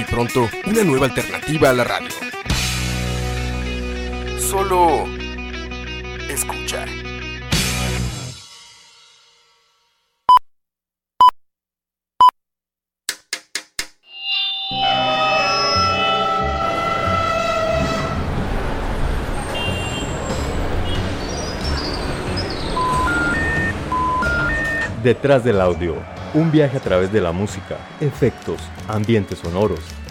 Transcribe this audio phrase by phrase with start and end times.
[0.00, 2.08] Muy pronto, una nueva alternativa a la radio.
[4.38, 5.04] Solo
[6.26, 6.88] escuchar.
[25.02, 25.96] Detrás del audio,
[26.32, 29.80] un viaje a través de la música, efectos, ambientes sonoros,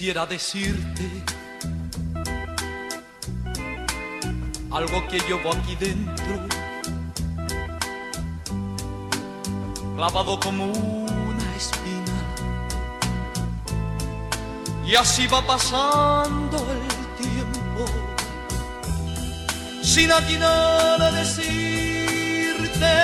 [0.00, 1.10] Quisiera decirte
[4.70, 6.48] algo que llevo aquí dentro,
[9.96, 12.18] clavado como una espina.
[14.86, 16.88] Y así va pasando el
[17.22, 17.84] tiempo,
[19.82, 22.94] sin atinar a decirte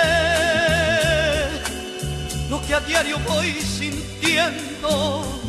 [2.49, 5.46] lo que a diario voy sintiendo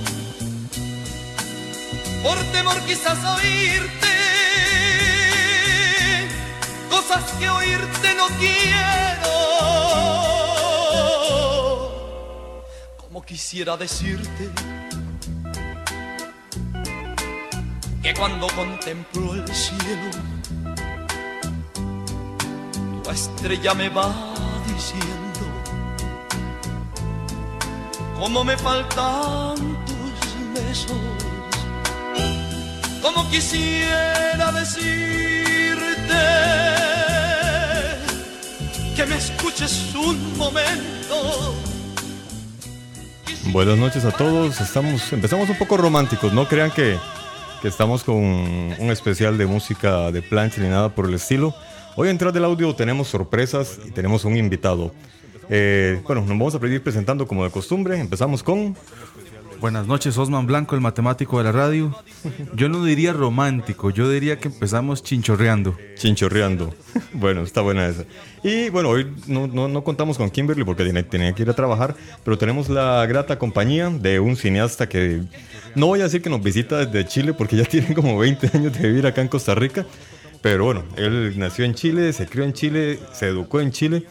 [2.22, 4.08] por temor quizás oírte
[6.90, 9.34] cosas que oírte no quiero.
[12.96, 14.50] Como quisiera decirte
[18.02, 20.10] que cuando contemplo el cielo,
[23.02, 24.08] tu estrella me va
[24.66, 25.44] diciendo
[28.18, 31.27] cómo me faltan tus besos
[33.14, 34.94] como quisiera decirte
[38.94, 41.54] que me escuches un momento.
[43.46, 44.60] Buenas noches a todos.
[44.60, 46.34] Estamos, empezamos un poco románticos.
[46.34, 46.98] No crean que,
[47.62, 51.54] que estamos con un especial de música de plancha ni nada por el estilo.
[51.96, 54.92] Hoy en Tras del Audio tenemos sorpresas y tenemos un invitado.
[55.48, 57.98] Eh, bueno, nos vamos a ir presentando como de costumbre.
[57.98, 58.76] Empezamos con
[59.60, 61.92] Buenas noches, Osman Blanco, el matemático de la radio.
[62.54, 65.76] Yo no diría romántico, yo diría que empezamos chinchorreando.
[65.96, 66.72] Chinchorreando.
[67.12, 68.04] Bueno, está buena esa.
[68.44, 71.96] Y bueno, hoy no, no, no contamos con Kimberly porque tenía, que ir a trabajar,
[72.24, 75.22] pero tenemos la grata compañía de un cineasta que
[75.74, 78.72] no voy a decir que nos visita desde Chile porque ya tiene como 20 años
[78.72, 79.84] de vivir acá en Costa Rica,
[80.40, 84.04] pero bueno, él nació en Chile, se crió en Chile, se educó en Chile.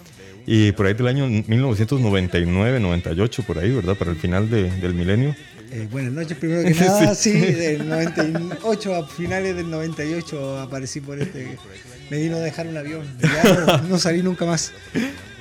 [0.49, 3.95] Y por ahí del año 1999, 98, por ahí, ¿verdad?
[3.95, 5.35] Para el final de, del milenio.
[5.71, 7.13] Eh, buenas noches, primero que nada.
[7.15, 7.33] sí.
[7.33, 11.57] sí, del 98 a finales del 98 aparecí por este.
[12.09, 13.05] Me vino a dejar un avión.
[13.19, 14.71] Ya no, no, salí nunca más.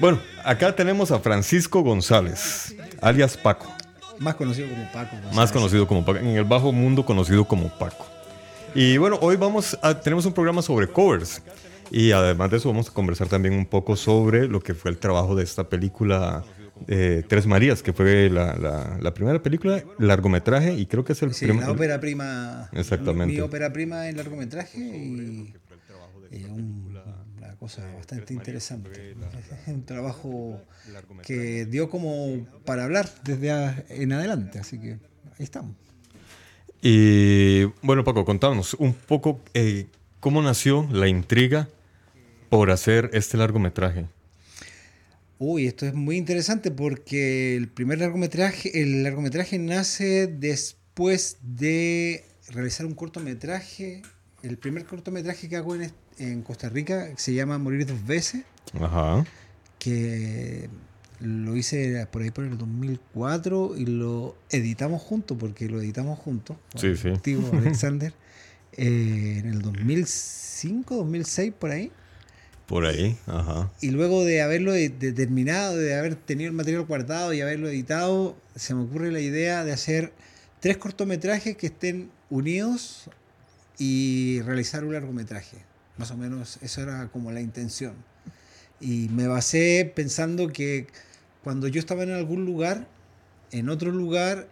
[0.01, 3.73] Bueno, acá tenemos a Francisco González, alias Paco.
[4.19, 5.13] Más conocido como Paco.
[5.13, 5.37] González.
[5.37, 6.19] Más conocido como Paco.
[6.19, 8.07] En el bajo mundo conocido como Paco.
[8.75, 11.41] Y bueno, hoy vamos a, tenemos un programa sobre covers.
[11.91, 14.99] Y además de eso vamos a conversar también un poco sobre lo que fue el
[14.99, 16.45] trabajo de esta película
[16.89, 21.23] eh, Tres Marías, que fue la, la, la, primera película, largometraje, y creo que es
[21.23, 21.65] el sí, primer...
[21.65, 22.69] la ópera prima.
[22.73, 23.35] Exactamente.
[23.35, 25.55] Mi ópera prima en largometraje y,
[26.31, 26.99] y un,
[27.39, 29.17] una cosa bastante interesante.
[29.63, 30.61] Es un trabajo
[31.23, 35.75] que dio como para hablar desde a, en adelante, así que ahí estamos.
[36.83, 39.87] Y bueno, Paco, contanos un poco eh,
[40.21, 41.69] cómo nació la intriga
[42.49, 44.07] por hacer este largometraje.
[45.39, 52.87] Uy, esto es muy interesante porque el primer largometraje, el largometraje nace después de realizar
[52.87, 54.03] un cortometraje.
[54.43, 58.45] El primer cortometraje que hago en, en Costa Rica se llama Morir dos veces.
[58.81, 59.27] Ajá.
[59.79, 60.71] Que
[61.21, 66.57] lo hice por ahí por el 2004 y lo editamos juntos, porque lo editamos juntos.
[66.77, 67.11] Sí, sí.
[67.53, 68.15] Alexander.
[68.73, 71.93] eh, en el 2006 2005, 2006, por ahí.
[72.67, 73.17] Por ahí.
[73.81, 77.69] Y luego de haberlo de- de terminado, de haber tenido el material guardado y haberlo
[77.69, 80.13] editado, se me ocurre la idea de hacer
[80.61, 83.09] tres cortometrajes que estén unidos
[83.79, 85.59] y realizar un largometraje.
[85.97, 87.95] Más o menos eso era como la intención.
[88.81, 90.89] Y me basé pensando que
[91.45, 92.89] cuando yo estaba en algún lugar,
[93.53, 94.49] en otro lugar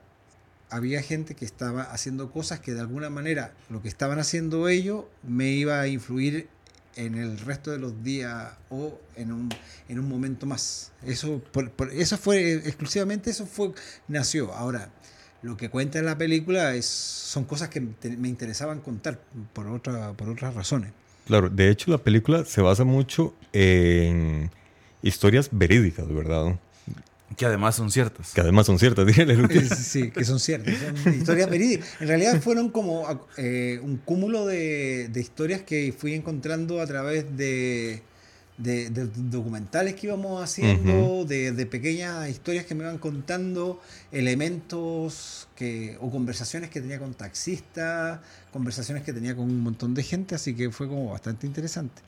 [0.71, 5.05] había gente que estaba haciendo cosas que de alguna manera lo que estaban haciendo ellos
[5.23, 6.49] me iba a influir
[6.97, 9.49] en el resto de los días o en un,
[9.89, 10.93] en un momento más.
[11.05, 13.73] Eso, por- por- eso fue exclusivamente, eso fue,
[14.09, 14.53] nació.
[14.55, 14.91] Ahora,
[15.43, 19.21] lo que cuenta en la película es, son cosas que me interesaban contar
[19.53, 20.93] por, otra, por otras razones.
[21.27, 24.51] Claro, de hecho la película se basa mucho en
[25.03, 26.59] historias verídicas, ¿verdad?
[27.37, 28.33] Que además son ciertas.
[28.33, 29.49] Que además son ciertas, dígale.
[29.61, 31.89] Sí, sí, que son ciertas, son historias verídicas.
[32.01, 37.37] En realidad fueron como eh, un cúmulo de, de historias que fui encontrando a través
[37.37, 38.03] de,
[38.59, 43.81] de- de documentales que íbamos haciendo, de, de pequeñas historias que me iban contando,
[44.13, 48.21] elementos que, o conversaciones que tenía con taxistas,
[48.53, 52.03] conversaciones que tenía con un montón de gente, así que fue como bastante interesante.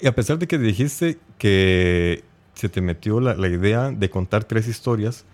[0.00, 2.22] Y a pesar de que dijiste que
[2.54, 5.24] se te metió la, la idea de contar tres historias,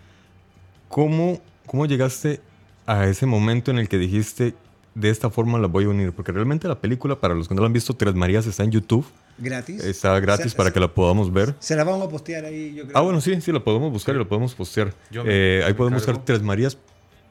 [0.89, 2.41] ¿cómo, ¿cómo llegaste
[2.87, 4.55] a ese momento en el que dijiste
[4.95, 6.13] de esta forma las voy a unir?
[6.13, 8.71] Porque realmente la película, para los que no la han visto, Tres Marías está en
[8.73, 9.07] YouTube,
[9.39, 9.83] Gratis.
[9.85, 11.55] está gratis Se- para que la podamos ver.
[11.61, 12.97] Se la vamos a postear ahí, yo creo.
[12.97, 14.93] Ah, bueno, sí, sí, la podemos buscar y la podemos postear.
[15.11, 16.25] Yo me- Eh, ahí podemos buscar.
[16.25, 16.77] Tres Marías,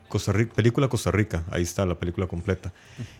[0.10, 1.44] Costa Rica, película Costa Rica.
[1.52, 2.74] Ahí está la película completa.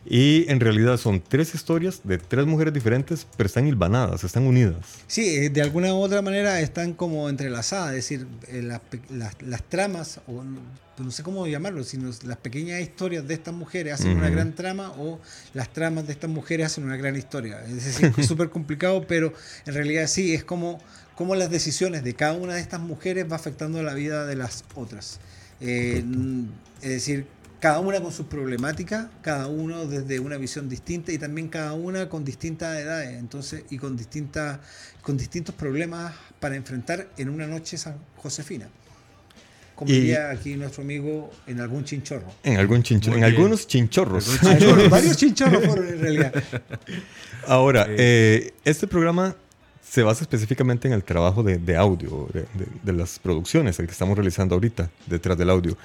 [0.06, 4.76] Y en realidad son tres historias de tres mujeres diferentes, pero están hilvanadas, están unidas.
[5.08, 9.42] Sí, eh, de alguna u otra manera están como entrelazadas, es decir, eh, las, las-
[9.42, 14.18] las tramas, o no, sé cómo llamarlo, sino las pequeñas historias de estas mujeres hacen
[14.18, 14.34] una Ujú.
[14.36, 15.20] gran trama o
[15.54, 17.64] las tramas de estas mujeres hacen una gran historia.
[17.66, 19.32] Es decir, es súper complicado, pero
[19.66, 20.82] en realidad sí, es como,
[21.16, 24.66] como las decisiones de cada una de estas mujeres va afectando la vida de las
[24.76, 25.20] otras.
[25.62, 26.44] Eh, mm,
[26.82, 27.26] es decir,
[27.60, 32.08] cada una con sus problemáticas, cada uno desde una visión distinta y también cada una
[32.08, 34.60] con distintas edades, entonces y con distintas
[35.02, 38.70] con distintos problemas para enfrentar en una noche San Josefina.
[39.76, 42.28] Como Y- diría aquí nuestro amigo en algún chinchorro.
[42.44, 44.42] En algún chincho- Muy en algunos chinchorros.
[44.44, 46.34] Algunos- varios chinchorros fueron en realidad.
[47.48, 49.36] Ahora, eh, este programa
[49.90, 53.86] se basa específicamente en el trabajo de, de audio, de, de- de las producciones, el
[53.88, 55.76] que estamos realizando ahorita, detrás del audio.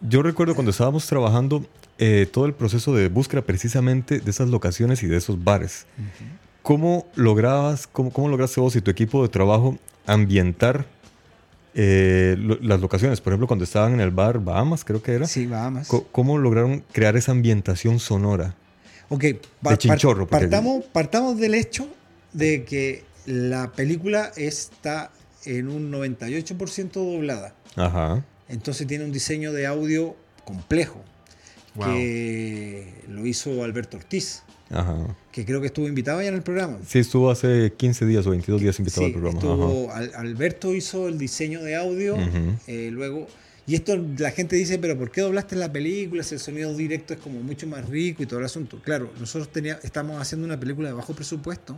[0.00, 1.64] Yo recuerdo cuando estábamos trabajando
[1.98, 5.86] eh, todo el proceso de búsqueda precisamente de esas locaciones y de esos bares.
[6.62, 10.86] ¿Cómo lograbas, cómo, cómo lograste vos y tu equipo de trabajo ambientar
[11.74, 13.20] eh, lo- las locaciones?
[13.20, 15.26] Por ejemplo, cuando estaban en el bar Bahamas, creo que era.
[15.28, 15.88] Sí, Bahamas.
[16.10, 18.54] ¿Cómo lograron crear esa ambientación sonora?
[19.08, 21.86] Ok, De chinchorro, partamos, partamos del hecho
[22.32, 25.10] de que la película está
[25.44, 27.54] en un 98% doblada.
[27.76, 28.24] Ajá.
[28.48, 31.02] Entonces tiene un diseño de audio complejo
[31.74, 31.86] Wow.
[31.94, 35.16] que lo hizo Alberto Ortiz, Ajá.
[35.32, 36.78] que creo que estuvo invitado ya en el programa.
[36.86, 39.38] Sí, estuvo hace 15 días o 22 días invitado Sí, al programa.
[39.38, 42.16] estuvo- Al- Alberto hizo el diseño de audio,
[42.66, 43.26] eh, luego...
[43.64, 47.14] Y esto la gente dice, pero ¿por qué doblaste la película si el sonido directo
[47.14, 48.80] es como mucho más rico y todo el asunto?
[48.82, 51.76] Claro, nosotros tenía, estamos haciendo una película de bajo presupuesto,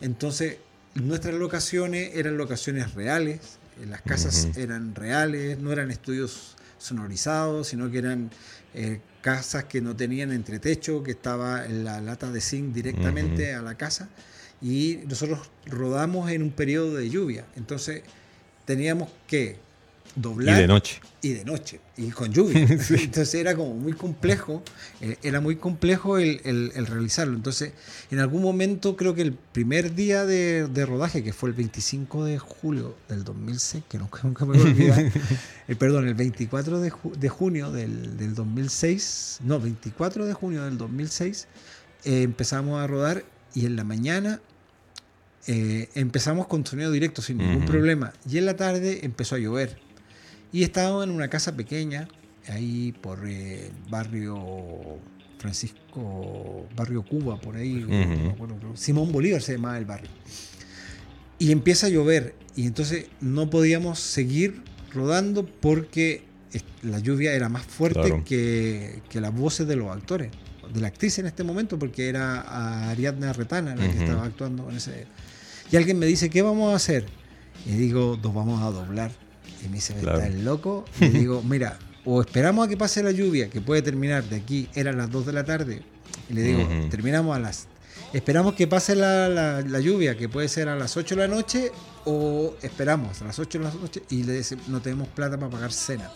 [0.00, 0.58] entonces
[0.94, 7.90] nuestras locaciones eran locaciones reales, eh, las casas eran reales, no eran estudios sonorizados, sino
[7.90, 8.30] que eran
[8.74, 13.62] eh, casas que no tenían entretecho, que estaba en la lata de zinc directamente a
[13.62, 14.08] la casa.
[14.62, 18.02] Y nosotros rodamos en un periodo de lluvia, entonces
[18.64, 19.58] teníamos que
[20.16, 21.00] Y doblar de noche.
[21.22, 22.60] y de noche y con lluvia.
[22.70, 24.62] Entonces era como muy complejo,
[25.00, 27.34] eh, era muy complejo el, el- el realizarlo.
[27.34, 27.72] Entonces,
[28.10, 32.24] en algún momento creo que el primer día de, de rodaje, que fue el 25
[32.24, 35.12] de julio del 2006, que nunca, nunca me voy a olvidar,
[35.68, 40.64] eh, perdón, el 24 de, ju- de junio del, del 2006, no, 24 de junio
[40.64, 41.46] del 2006,
[42.04, 44.40] eh, empezamos a rodar y en la mañana
[45.46, 48.12] eh, empezamos con sonido directo sin ningún problema.
[48.28, 49.78] Y en la tarde empezó a llover.
[50.56, 52.08] Y estábamos en una casa pequeña,
[52.48, 54.38] ahí por eh, barrio
[55.36, 57.82] Francisco, barrio Cuba, por ahí,
[58.32, 58.74] acuerdo, creo.
[58.74, 60.08] Simón Bolívar se llamaba el barrio.
[61.38, 64.62] Y empieza a llover, y entonces no podíamos seguir
[64.94, 66.24] rodando porque
[66.82, 68.24] la lluvia era más fuerte Claro.
[68.24, 70.30] que, que las voces de los actores,
[70.72, 74.04] de la actriz en este momento, porque era Ariadna Retana la que Ujú.
[74.04, 75.06] estaba actuando en ese.
[75.70, 77.04] Y alguien me dice, ¿qué vamos a hacer?
[77.66, 79.25] Y digo, nos vamos a doblar.
[79.64, 80.18] Y me dice, Claro.
[80.18, 80.84] ¿está el loco?
[81.00, 84.68] Y digo, mira, o esperamos a que pase la lluvia, que puede terminar de aquí,
[84.74, 85.82] eran las 2 de la tarde.
[86.30, 87.66] Y le digo, terminamos a las...
[88.12, 91.28] esperamos que pase la, la- la lluvia, que puede ser a las 8 de la
[91.28, 91.72] noche,
[92.04, 95.50] o esperamos a las 8 de la noche y le dec- no tenemos plata para
[95.50, 96.10] pagar cena.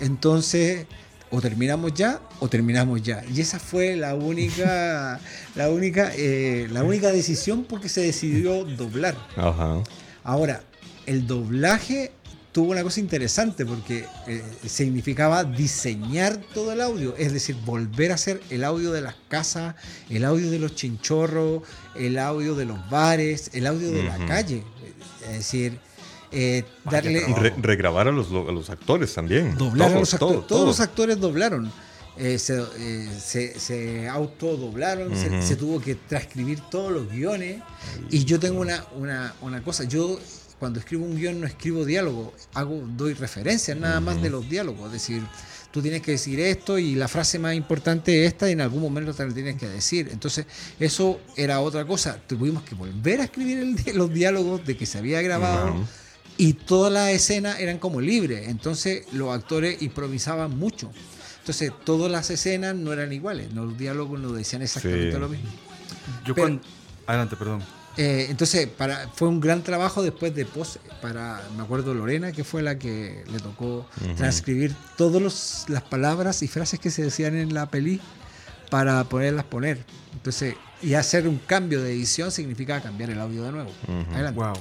[0.00, 0.86] Entonces,
[1.30, 3.22] o terminamos ya o terminamos ya.
[3.34, 5.20] Y esa fue la única,
[5.54, 9.16] la única, eh, la única decisión porque se decidió doblar.
[9.36, 9.82] Ajá.
[10.24, 10.62] Ahora,
[11.06, 12.12] el doblaje
[12.58, 18.16] tuvo una cosa interesante porque eh, significaba diseñar todo el audio, es decir, volver a
[18.16, 19.76] hacer el audio de las casas,
[20.10, 21.62] el audio de los chinchorros,
[21.94, 24.64] el audio de los bares, el audio de la calle.
[25.30, 25.78] Es decir,
[26.32, 27.20] eh, darle...
[27.32, 29.56] Re- regrabar a los, a los actores también.
[29.56, 30.18] Doblar a Todo, los actores.
[30.18, 30.66] todo, Todos todo.
[30.66, 31.70] los actores doblaron.
[32.16, 37.62] Eh, se, eh, se, se autodoblaron, se- se, tuvo que transcribir todos los guiones.
[38.10, 40.18] Y yo tengo una, una, una cosa, yo
[40.58, 44.86] cuando escribo un guion no escribo diálogo, hago, doy referencias nada más de los diálogos.
[44.86, 45.22] Es decir,
[45.70, 48.82] tú tienes que decir esto y la frase más importante es esta y en algún
[48.82, 50.08] momento te la tienes que decir.
[50.12, 50.46] Entonces,
[50.80, 52.18] eso era otra cosa.
[52.26, 55.76] Tuvimos que volver a escribir el los diálogos de que se había grabado.
[56.36, 60.90] Y todas las escenas eran como libres, entonces los actores improvisaban mucho.
[61.40, 65.18] Entonces todas las escenas no eran iguales, los diálogos no decían exactamente Sí.
[65.18, 65.48] lo mismo.
[66.24, 66.62] Yo Pero- cuando...
[67.06, 67.62] Adelante, perdón.
[68.00, 72.44] Eh, entonces para, fue un gran trabajo después de pos para, me acuerdo Lorena, que
[72.44, 77.52] fue la que le tocó transcribir todas las palabras y frases que se decían en
[77.52, 78.00] la peli
[78.70, 79.84] para poderlas poner.
[80.12, 83.72] Entonces, y hacer un cambio de edición significa cambiar el audio de nuevo.
[84.12, 84.40] Adelante.
[84.40, 84.54] Wow.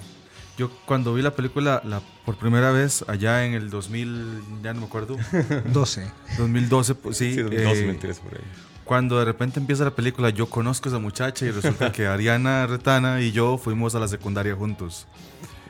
[0.58, 4.82] Yo cuando vi la película la, por primera vez allá en el 2000, ya no
[4.82, 5.15] me acuerdo,
[5.72, 6.12] 12.
[6.39, 7.36] 2012, pues sí.
[7.36, 8.41] Sí, eh, 2012, 2013 por ahí.
[8.88, 12.65] Cuando de repente empieza la película, yo conozco a esa muchacha y resulta que Ariana
[12.65, 15.06] Retana y yo fuimos a la secundaria juntos.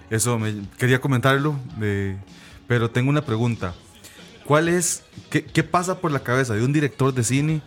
[0.10, 2.16] Eso me quería comentarlo, eh,
[2.68, 3.74] pero tengo una pregunta.
[4.46, 7.62] ¿Cuál es, qué, qué pasa por la cabeza de un director de cine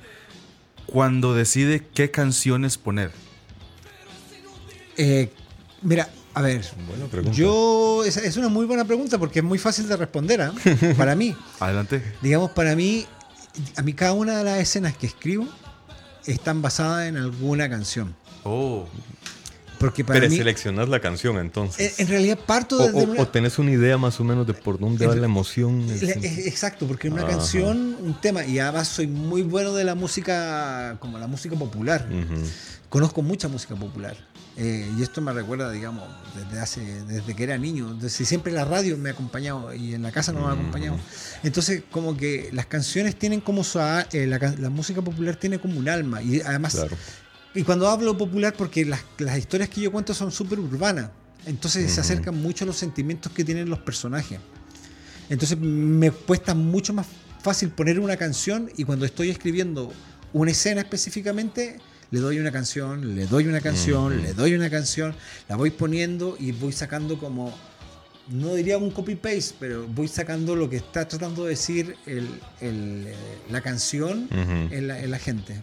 [0.87, 3.11] cuando decide qué canciones poner?
[4.97, 5.31] Eh,
[5.83, 7.37] mira, a ver, Buena pregunta.
[7.37, 10.53] Yo, es, es una muy buena pregunta porque es muy fácil de responder, ¿ah?
[10.97, 12.03] Para mí, Adelante.
[12.23, 13.07] digamos, para mí,
[13.77, 15.47] a mí cada una de las escenas que escribo
[16.27, 18.15] están basadas en alguna canción.
[18.45, 18.87] Oh,
[19.79, 21.99] Porque para Pero mí, seleccionas la canción en, entonces.
[22.01, 24.79] en realidad parto o, desde o- o tenés una idea más o menos de por
[24.79, 25.87] dónde va la emoción.
[25.89, 27.31] La- es- Exacto, porque una Ajá.
[27.31, 32.07] canción, un tema, y además soy muy bueno de la música, como la música popular.
[32.91, 34.17] Conozco mucha música popular.
[34.57, 36.05] Eh, y esto me recuerda, digamos,
[36.35, 37.95] desde hace, desde que era niño.
[37.95, 40.99] Desde siempre la radio me ha acompañado y en la casa no me ha acompañado.
[41.43, 45.79] Entonces, como que las canciones tienen como su, a- eh, la música popular tiene como
[45.79, 46.21] un alma.
[46.23, 46.97] Y además, Claro.
[47.55, 51.11] y cuando hablo popular, porque las, las historias que yo cuento son súper urbanas.
[51.47, 54.39] Entonces se acercan mucho a los sentimientos que tienen los personajes.
[55.31, 57.07] Entonces me cuesta mucho más
[57.43, 59.91] fácil poner una canción y cuando estoy escribiendo
[60.35, 61.79] una escena específicamente,
[62.11, 65.15] le doy una canción, le doy una canción, le doy una canción,
[65.49, 67.57] la voy poniendo y voy sacando como,
[68.29, 72.29] no diría un copy-paste, pero voy sacando lo que está tratando de decir el-
[72.61, 73.15] el, eh,
[73.51, 74.75] la canción Ujú.
[74.75, 75.63] en, la, en la gente.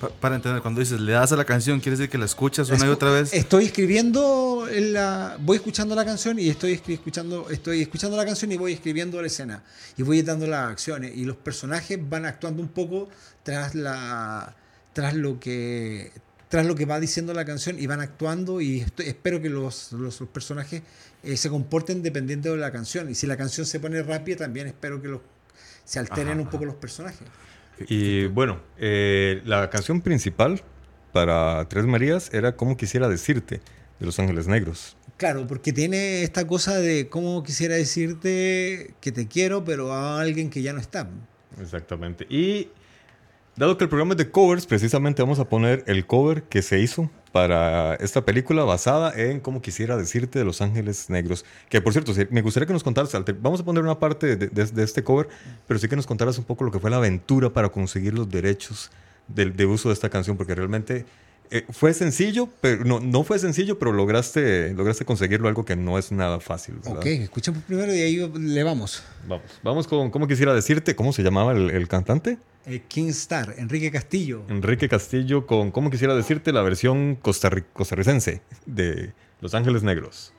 [0.00, 2.70] pa- para entender, cuando dices le das a la canción, quiere decir que la escuchas
[2.70, 3.32] una y otra vez.
[3.34, 8.52] Estoy escribiendo en la, voy escuchando la canción y estoy escuchando, estoy escuchando la canción
[8.52, 9.64] y voy escribiendo la escena
[9.96, 13.08] y voy dando las acciones y los personajes van actuando un poco
[13.42, 14.54] tras la,
[14.98, 16.10] tras lo que,
[16.48, 19.92] tras lo que va diciendo la canción y van actuando y estoy- espero que los,
[19.92, 20.82] los- los personajes
[21.22, 24.66] eh, se comporten dependiendo de la canción y si la canción se pone rápida también
[24.66, 25.20] espero que los,
[25.84, 27.20] se alteren Ajá, un poco los personajes.
[27.86, 30.62] Y bueno, eh, la canción principal
[31.12, 33.60] para Tres Marías era Como quisiera decirte,
[34.00, 34.96] de Los Ángeles Negros.
[35.16, 40.50] Claro, porque tiene esta cosa de cómo quisiera decirte que te quiero, pero a alguien
[40.50, 41.08] que ya no está.
[41.60, 42.26] Exactamente.
[42.28, 42.68] Y
[43.58, 46.78] dado que el programa es de covers, precisamente vamos a poner el cover que se
[46.80, 51.44] hizo para esta película basada en Como quisiera decirte de Los Ángeles Negros.
[51.68, 54.64] Que por cierto, me gustaría que nos contaras, vamos a poner una parte de, de-
[54.66, 55.28] de este cover,
[55.66, 58.28] pero sí que nos contaras un poco lo que fue la aventura para conseguir los
[58.30, 58.90] derechos
[59.26, 61.04] del- de, uso de esta canción, porque realmente
[61.50, 65.98] eh, fue sencillo, pero no, no fue sencillo, pero lograste, lograste conseguirlo, algo que no
[65.98, 66.76] es nada fácil.
[66.76, 66.98] ¿verdad?
[66.98, 69.02] Ok, escuchemos primero y ahí le vamos.
[69.26, 72.38] Vamos, vamos con Como quisiera decirte, ¿cómo se llamaba el- el cantante?
[72.66, 74.42] El King Star, Enrique Castillo.
[74.48, 76.52] Enrique Castillo con, ¿cómo quisiera decirte?
[76.52, 80.34] La versión costarri- costarricense de Los Ángeles Negros.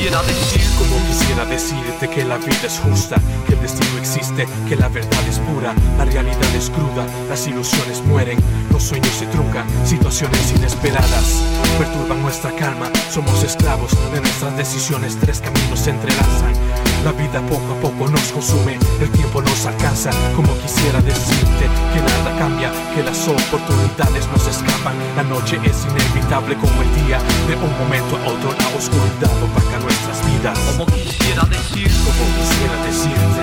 [0.00, 3.16] Quisiera decir, Como quisiera decirte que la vida es justa,
[3.46, 8.02] que el destino existe, que la verdad es pura, la realidad es cruda, las ilusiones
[8.06, 8.38] mueren,
[8.72, 11.42] los sueños se truncan, situaciones inesperadas
[11.78, 16.89] perturban nuestra calma, somos esclavos de nuestras decisiones, tres caminos se entrelazan.
[17.04, 21.64] La vida poco a poco nos consume, el tiempo nos alcanza, como quisiera decirte
[21.94, 27.18] que nada cambia, que las oportunidades nos escapan, la noche es inevitable como el día,
[27.48, 30.58] de un momento a otro la oscuridad opaca nuestras vidas.
[30.76, 33.42] como quisiera decir, Como quisiera decirte,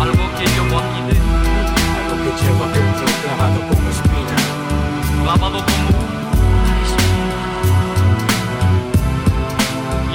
[0.00, 1.52] algo que llevo aquí dentro,
[2.00, 4.36] algo que llevo adentro clavado como espina.
[5.22, 6.13] clavado como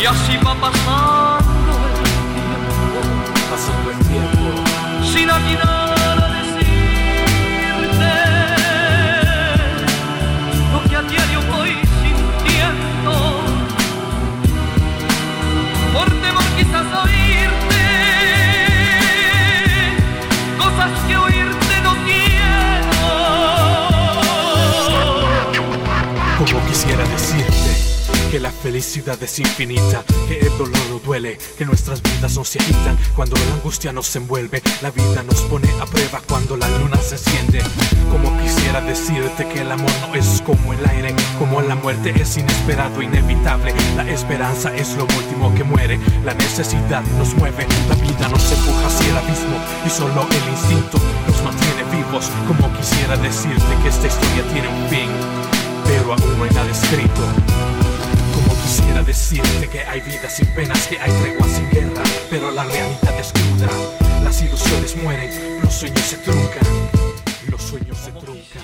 [0.01, 2.03] Y así va pasando el
[2.34, 4.63] tiempo, pasando el tiempo,
[5.03, 5.78] sin atinar
[28.50, 32.98] la felicidad es infinita, que el dolor no duele, que nuestras vidas no se agitan
[33.15, 37.13] cuando la angustia nos envuelve, la vida nos pone a prueba cuando la luna se
[37.13, 37.62] enciende.
[38.10, 42.38] Como quisiera decirte que el amor no es como el aire, como la muerte es
[42.38, 48.29] inesperado, inevitable, la esperanza es lo último que muere, la necesidad nos mueve, la vida
[48.29, 52.32] nos empuja hacia el abismo y solo el instinto nos mantiene vivos.
[52.48, 55.10] Como quisiera decirte que esta historia tiene un fin,
[55.86, 57.88] pero aún no hay nada escrito.
[58.69, 63.19] Quisiera decirte que hay vidas sin penas, que hay treguas sin guerra, pero la realidad
[63.19, 63.67] es cruda.
[64.23, 65.31] Las ilusiones mueren,
[65.63, 66.61] los sueños se truncan,
[67.49, 68.61] los sueños se truncan.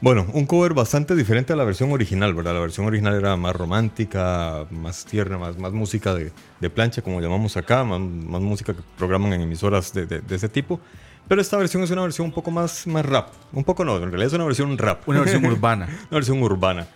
[0.00, 2.54] Bueno, un cover bastante diferente a la versión original, ¿verdad?
[2.54, 7.20] La versión original era más romántica, más tierna, más, más música de, de plancha, como
[7.20, 10.80] llamamos acá, más, más música que programan en emisoras de, de- de ese tipo.
[11.28, 13.28] Pero esta versión es una versión un poco más, más rap.
[13.52, 15.06] Un poco no, en realidad es una versión rap.
[15.06, 15.86] Una versión urbana.
[15.86, 16.86] Una versión urbana.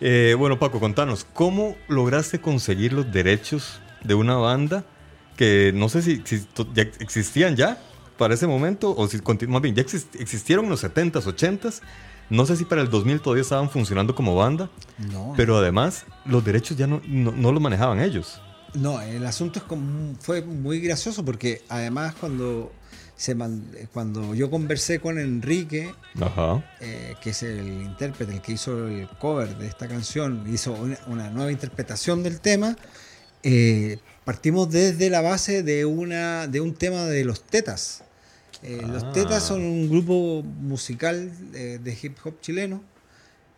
[0.00, 4.84] Eh, bueno, Paco, contanos, ¿cómo lograste conseguir los derechos de una banda
[5.36, 6.22] que no sé si,
[6.74, 7.78] ya existían ya
[8.16, 11.80] para ese momento o si más bien ya exist- existieron en los 70s, 80s?
[12.30, 14.70] No sé si para el 2000 todavía estaban funcionando como banda,
[15.12, 18.40] No, pero además los derechos ya no, no, no los manejaban ellos.
[18.72, 22.72] No, el asunto es como, fue muy gracioso porque además cuando,
[23.20, 26.64] se man- cuando yo conversé con Enrique, Ajá.
[26.80, 30.98] eh, que es el intérprete, el que hizo el cover de esta canción, hizo una,
[31.06, 32.76] una nueva interpretación del tema,
[33.42, 38.04] eh, partimos desde la base de, una, de un tema de los Tetas.
[38.62, 38.88] Eh, Ah.
[38.88, 42.82] Los Tetas son un grupo musical eh, de hip hop chileno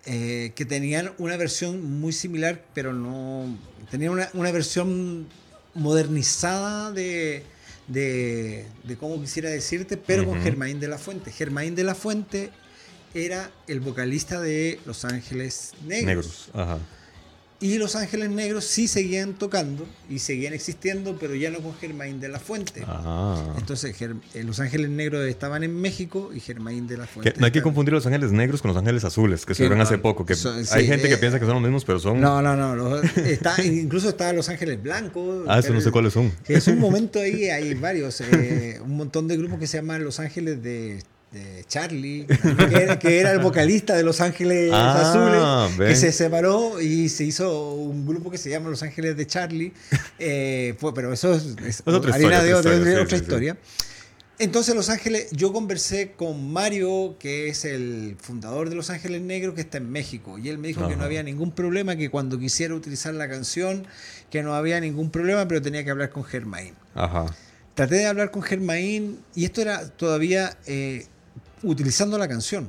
[0.06, 3.46] eh, que tenían una versión muy similar, pero no.
[3.92, 5.26] Tenían una, una versión
[5.74, 7.44] modernizada de,
[7.88, 10.42] de, de cómo quisiera decirte, pero con.
[10.42, 11.30] Germain de la Fuente.
[11.30, 12.50] Germain de la Fuente
[13.14, 16.06] era el vocalista de Los Ángeles Negros.
[16.06, 16.50] Negros.
[16.54, 16.78] Ajá.
[17.62, 22.20] Y Los Ángeles Negros sí seguían tocando y seguían existiendo, pero ya no con Germain
[22.20, 22.82] de la Fuente.
[22.86, 23.54] Ah.
[23.56, 27.34] Entonces, eh, Los Ángeles Negros estaban en México y Germain de la Que Fuente.
[27.38, 29.96] no hay que confundir los ángeles negros con los ángeles azules, que se vieron hace
[29.98, 30.26] poco.
[30.26, 32.20] Que son- sí, hay gente que eh, piensa que son los mismos, pero son.
[32.20, 32.74] No, no, no.
[32.74, 35.46] los- está, incluso estaban Los Ángeles Blancos.
[35.48, 36.32] Ah, eso no sé cuáles son.
[36.44, 38.20] Que es un momento ahí, hay varios.
[38.22, 41.00] eh, un montón de grupos que se llaman Los Ángeles de,
[41.32, 45.88] de Charlie, que era, que era el vocalista de Los Ángeles Ah, Azules, ven.
[45.88, 49.72] que se separó y se hizo un grupo que se llama Los Ángeles de Charlie.
[50.18, 52.54] eh, fue- pero eso es, es otra harina historia, de,
[53.00, 53.64] otra historia, otra.
[54.38, 59.54] Entonces Los Ángeles, yo conversé con Mario, que es el fundador de Los Ángeles Negros,
[59.54, 62.38] que está en México, y él me dijo que no había ningún problema, que cuando
[62.38, 63.86] quisiera utilizar la canción,
[64.30, 66.74] que no había ningún problema, pero tenía que hablar con Germain.
[66.94, 67.26] Ajá.
[67.74, 71.06] Traté de hablar con Germain, y esto era todavía eh,
[71.62, 72.68] utilizando la canción.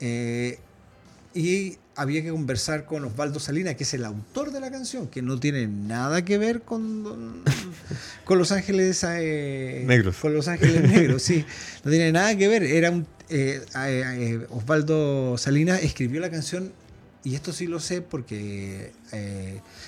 [0.00, 0.58] Eh,
[1.34, 5.22] y había que conversar con Osvaldo Salinas, que es el autor de la canción, que
[5.22, 7.42] no tiene nada que ver con,
[8.24, 10.16] con Los Ángeles eh, Negros.
[10.16, 11.44] Con Los Ángeles Negros, sí.
[11.84, 12.62] No tiene nada que ver.
[12.62, 16.72] Era un, eh, eh, eh, Osvaldo Salinas escribió la canción,
[17.24, 18.92] y esto sí lo sé porque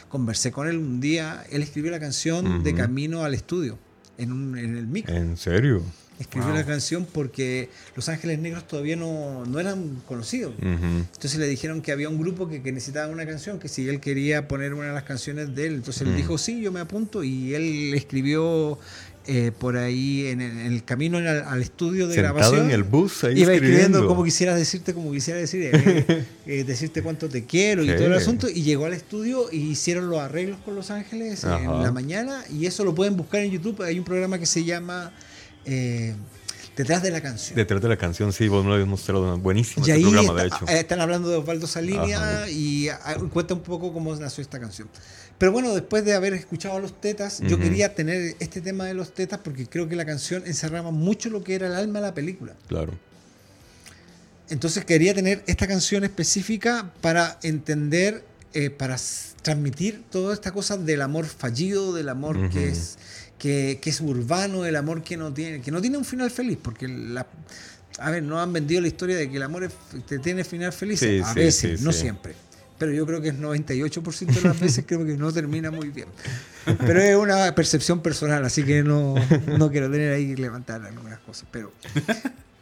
[0.09, 1.45] conversé con él un día.
[1.51, 3.79] Él escribió la canción de camino al estudio,
[4.17, 5.15] en, un, en el micro.
[5.15, 5.83] ¿En serio?
[6.21, 10.55] Escribió la canción porque Los Ángeles Negros todavía no, no eran conocidos.
[10.61, 14.01] Entonces le dijeron que había un grupo que, que necesitaba una canción, que si él
[14.01, 16.17] quería poner una de las canciones de él, entonces él Mm.
[16.17, 18.79] dijo, sí, yo me apunto, y él escribió
[19.31, 22.65] eh, por ahí en el, en el camino al, al estudio de Sentado grabación.
[22.67, 24.07] en el bus ahí Iba escribiendo escribiendo.
[24.09, 27.95] como quisiera decirte, como quisiera decir, eh, eh, decirte cuánto te quiero y Sí.
[27.97, 28.49] todo el asunto.
[28.49, 31.83] Y llegó al estudio y hicieron los arreglos con Los Ángeles en Ajá.
[31.83, 32.43] la mañana.
[32.51, 33.83] Y eso lo pueden buscar en YouTube.
[33.83, 35.13] Hay un programa que se llama
[35.65, 36.15] eh,
[36.77, 37.57] Detrás de la canción.
[37.57, 39.37] Detrás de la canción, sí, vos me lo habías mostrado.
[39.39, 40.69] Buenísimo Y este ahí programa, está- de hecho.
[40.77, 42.49] eh, están hablando de Osvaldo Salinia Ajá.
[42.51, 44.89] y ah, cuenta un poco cómo nació esta canción.
[45.39, 48.95] Pero bueno, después de haber escuchado a los tetas, yo quería tener este tema de
[48.95, 52.07] los tetas porque creo que la canción encerraba mucho lo que era el alma de
[52.07, 52.55] la película.
[52.69, 52.93] Claro.
[54.51, 58.97] Entonces quería tener esta canción específica para entender, eh, para
[59.43, 62.99] transmitir toda esta cosa del amor fallido, del amor que es
[63.39, 66.59] que, que es urbano, el amor que no tiene, que no tiene un final feliz,
[66.61, 67.27] porque la,
[67.99, 69.73] a ver, no han vendido la historia de que el amor es-
[70.07, 71.01] te tiene final feliz.
[71.01, 72.35] Sí, a sí, veces, sí, no siempre.
[72.79, 76.07] Pero yo creo que es 98% de las veces creo que no termina muy bien.
[76.79, 79.15] Pero es una percepción personal, así que no,
[79.59, 81.49] no quiero tener ahí que levantar algunas cosas.
[81.51, 81.73] Pero,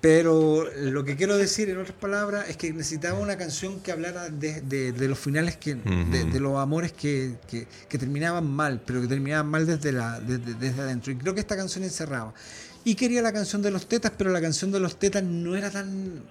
[0.08, 4.28] pero lo que quiero decir en otras palabras es que necesitaba una canción que hablara
[4.30, 9.00] de, de- de los finales, que, de, los amores que, que- que terminaban mal, pero
[9.02, 11.10] que terminaban mal desde, la, desde, desde adentro.
[11.12, 12.32] Y creo que esta canción encerraba.
[12.84, 15.72] Y quería la canción de los tetas, pero la canción de los tetas no era
[15.72, 16.22] tan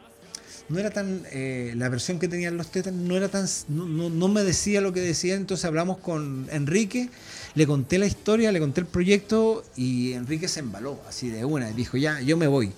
[0.69, 4.09] no era tan eh, la versión que tenían los tetas no era tan no, no,
[4.09, 7.09] no me decía lo que decía entonces hablamos con Enrique
[7.53, 11.69] le conté la historia le conté el proyecto y Enrique se embaló así de una
[11.69, 12.71] y dijo ya yo me voy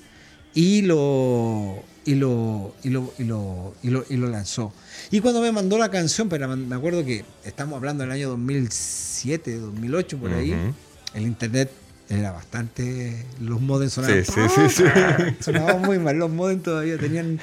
[0.54, 4.74] y lo y lo y lo y lo, y lo, y lo lanzó.
[5.12, 9.58] Y cuando me mandó la canción pero me acuerdo que estamos hablando del año 2007
[9.58, 10.74] 2008 por ahí Ujú.
[11.14, 11.72] el internet
[12.10, 14.84] era bastante los modems sonaban Sí, sí, sí,
[15.42, 17.40] sonaban muy mal los modems todavía tenían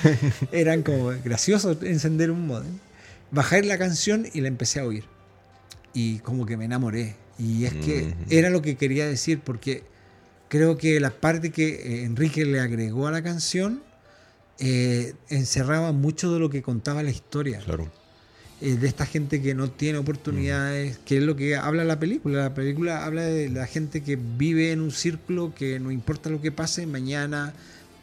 [0.53, 2.79] eran como graciosos encender un modem.
[3.31, 5.05] Bajé la canción y la empecé a oír.
[5.93, 7.17] Y como que me enamoré.
[7.39, 8.15] Y es que Ujú.
[8.31, 9.83] era lo que quería decir porque
[10.49, 13.83] creo que la parte que eh, Enrique le agregó a la canción
[14.59, 17.91] eh, encerraba mucho de lo que contaba la historia Claro.
[18.61, 22.39] eh, de esta gente que no tiene oportunidades, que es lo que habla la película.
[22.45, 26.41] La película habla de la gente que vive en un círculo que no importa lo
[26.41, 27.53] que pase, mañana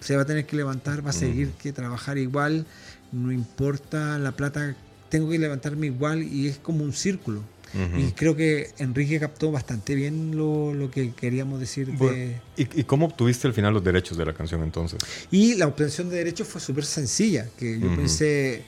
[0.02, 2.66] se va a tener que levantar, va a seguir que trabajar igual,
[3.12, 4.76] no importa la plata,
[5.10, 7.42] tengo que levantarme igual y es como un círculo.
[7.74, 8.00] Ujú.
[8.00, 12.40] Y creo que Enrique captó bastante bien lo, lo que queríamos decir de...
[12.58, 15.00] ¿y, y cómo obtuviste al final los derechos de la canción entonces?
[15.32, 17.96] Y la obtención de derechos fue súper sencilla, que yo Ujú.
[17.96, 18.64] pensé,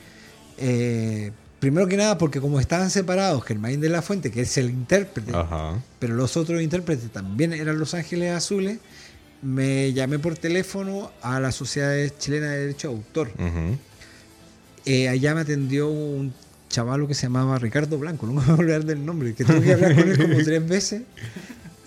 [0.58, 4.70] eh, primero que nada, porque como estaban separados, Germain de la Fuente, que es el
[4.70, 5.82] intérprete, Ajá.
[6.00, 8.80] pero los otros intérpretes también eran Los Ángeles Azules,
[9.42, 13.28] me llamé por teléfono a la Sociedad Chilena de Derecho de Autor.
[13.38, 13.78] Ujú.
[14.86, 16.34] Eh, allá me atendió un
[16.73, 19.62] chavalo que se llamaba Ricardo Blanco, no me voy a olvidar del nombre, que tuve
[19.62, 21.01] que hablar con él como tres veces.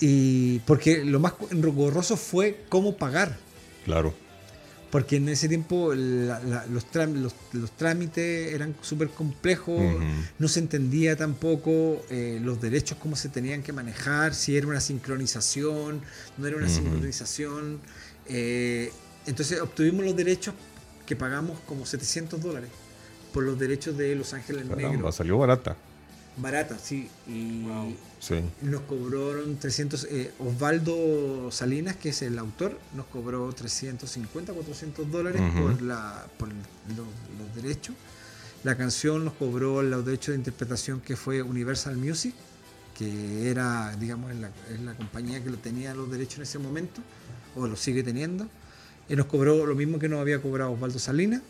[0.00, 3.36] Y porque lo más engorroso fue cómo pagar.
[3.84, 4.14] Claro.
[4.90, 9.82] Porque en ese tiempo la- la- los, trám- los, los trámites eran súper complejos,
[10.38, 14.80] no se entendía tampoco eh, los derechos, cómo se tenían que manejar, si era una
[14.80, 16.02] sincronización,
[16.38, 17.80] no era una sincronización.
[18.28, 18.92] eh,
[19.26, 20.54] entonces obtuvimos los derechos
[21.04, 22.70] que pagamos como 700 dólares
[23.32, 25.14] por los derechos de Los Ángeles Caramba, Negros.
[25.16, 25.76] salió barata.
[26.38, 27.08] Barata, sí.
[27.26, 27.64] Y
[28.20, 28.36] Sí.
[28.62, 30.06] nos cobraron 300.
[30.10, 36.48] eh, Osvaldo Salinas, que es el autor, nos cobró 350, 400 dólares por, la, por
[36.48, 37.94] lo- los derechos.
[38.64, 42.34] La canción nos cobró los derechos de interpretación que fue Universal Music,
[42.98, 47.00] que era, digamos, la, es la compañía que lo tenía los derechos en ese momento,
[47.54, 48.46] o lo sigue teniendo.
[49.08, 51.40] Y nos cobró lo mismo que nos había cobrado Osvaldo Salinas,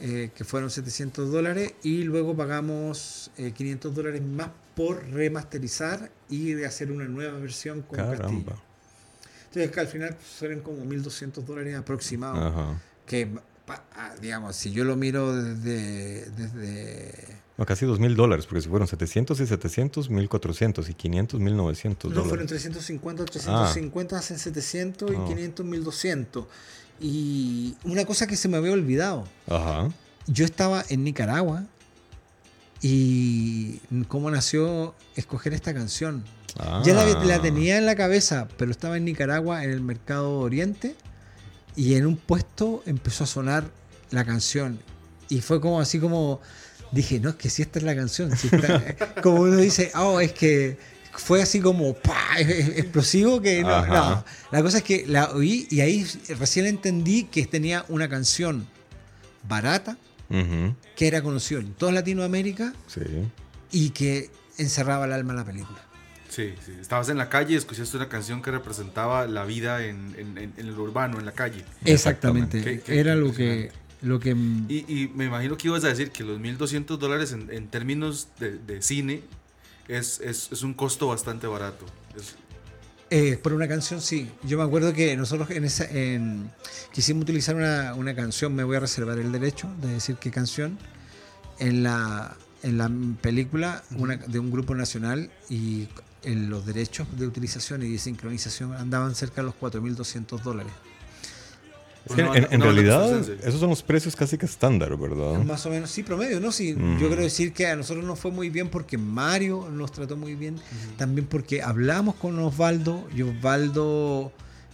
[0.00, 6.52] eh, que fueron 700 dólares, y luego pagamos eh, 500 dólares más por remasterizar y
[6.52, 8.18] de hacer una nueva versión con Castillo.
[8.22, 8.56] Caramba.
[9.46, 12.38] Entonces, que al final fueron como 1.200 dólares aproximados.
[12.52, 12.80] Ajá.
[13.04, 13.28] Que,
[13.68, 16.30] ah, digamos, si yo lo miro desde.
[16.30, 17.12] desde
[17.58, 22.10] No, casi dos mil dólares, porque si fueron 700 y 700, 1400 y 500, 1900
[22.10, 22.62] no, fueron dólares.
[22.62, 25.14] 350, 350 hacen 700 Ah.
[25.14, 26.46] y 500, 1200.
[27.00, 29.26] Y una cosa que se me había olvidado.
[29.48, 29.88] Ajá.
[30.26, 31.64] Yo estaba en Nicaragua
[32.82, 36.24] y cómo nació escoger esta canción.
[36.58, 36.82] Ah.
[36.84, 40.94] Ya la, la tenía en la cabeza, pero estaba en Nicaragua, en el mercado Oriente,
[41.76, 43.64] y en un puesto empezó a sonar
[44.10, 44.80] la canción.
[45.28, 46.40] Y fue como así como,
[46.92, 48.36] dije, no, es que si esta es la canción.
[48.36, 48.96] si esta-".
[49.22, 50.78] como uno dice, oh, es que
[51.12, 52.38] fue así como, ¡pah!
[52.40, 54.24] explosivo que no, no.
[54.50, 56.06] La cosa es que la oí y ahí
[56.38, 58.66] recién entendí que tenía una canción
[59.48, 59.96] barata,
[60.28, 60.74] Ujú.
[60.96, 63.00] que era conocido en toda Latinoamérica Sí.
[63.72, 65.78] y que encerraba el alma de la película.
[66.28, 66.72] Sí, sí.
[66.80, 70.52] Estabas en la calle y escuchaste una canción que representaba la vida en, en- en-
[70.56, 71.64] en el urbano, en la calle.
[71.84, 72.62] Exactamente.
[72.62, 74.30] Qué- qué Era lo que, lo que
[74.68, 78.28] Y, y me imagino que ibas a decir que los 1.200 dólares en, en términos
[78.38, 79.22] de, de cine
[79.96, 81.84] es, es, es un costo bastante barato.
[82.16, 82.34] Es-
[83.12, 84.30] Eh, por una canción, sí.
[84.44, 86.50] Yo me acuerdo que nosotros en esa, en-
[86.92, 90.78] quisimos utilizar una, una canción, me voy a reservar el derecho de decir qué canción,
[91.58, 92.88] en la, en la
[93.20, 95.88] película una- de un grupo nacional y
[96.22, 100.72] en los derechos de utilización y de sincronización andaban cerca de los 4.200 dólares.
[102.08, 105.42] Es que Una en, realidad, esos son los precios casi que estándar, ¿verdad?
[105.44, 106.50] Más o menos, sí, promedio, ¿no?
[106.50, 106.98] Sí, Mm.
[106.98, 110.34] Yo quiero decir que a nosotros nos fue muy bien porque Mario nos trató muy
[110.34, 110.56] bien,
[110.96, 114.32] también porque hablamos con Osvaldo y Osvaldo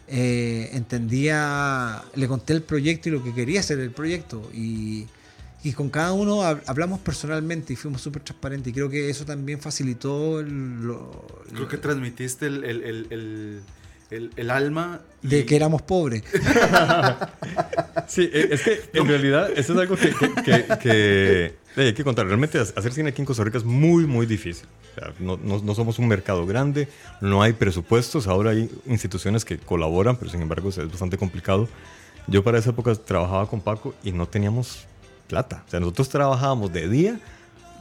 [0.08, 5.06] eh, entendía, le conté el proyecto y lo que quería hacer el proyecto y,
[5.64, 9.24] y con cada uno hab- hablamos personalmente y fuimos súper transparentes y creo que eso
[9.24, 13.60] también facilitó el- lo- Creo que transmitiste el, el, el, el,
[14.10, 15.00] el- el alma.
[15.22, 16.22] y- de que éramos pobres.
[18.08, 21.92] Sí, e- es que en realidad eso es algo que, que- que- que, eh, hay
[21.92, 22.26] que contar.
[22.26, 24.66] Realmente hacer cine aquí en Costa Rica es muy, muy difícil.
[24.92, 26.88] O sea, no, no- no somos un mercado grande,
[27.20, 28.26] no hay presupuestos.
[28.28, 31.68] Ahora hay instituciones que colaboran, pero sin embargo es bastante complicado.
[32.28, 34.84] Yo para esa época trabajaba con Paco y no teníamos
[35.28, 35.64] plata.
[35.66, 37.20] O sea, nosotros trabajábamos de día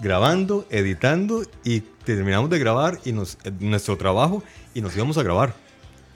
[0.02, 5.24] grabando, editando y terminamos de grabar y nos, eh, nuestro trabajo y nos íbamos a
[5.24, 5.54] grabar.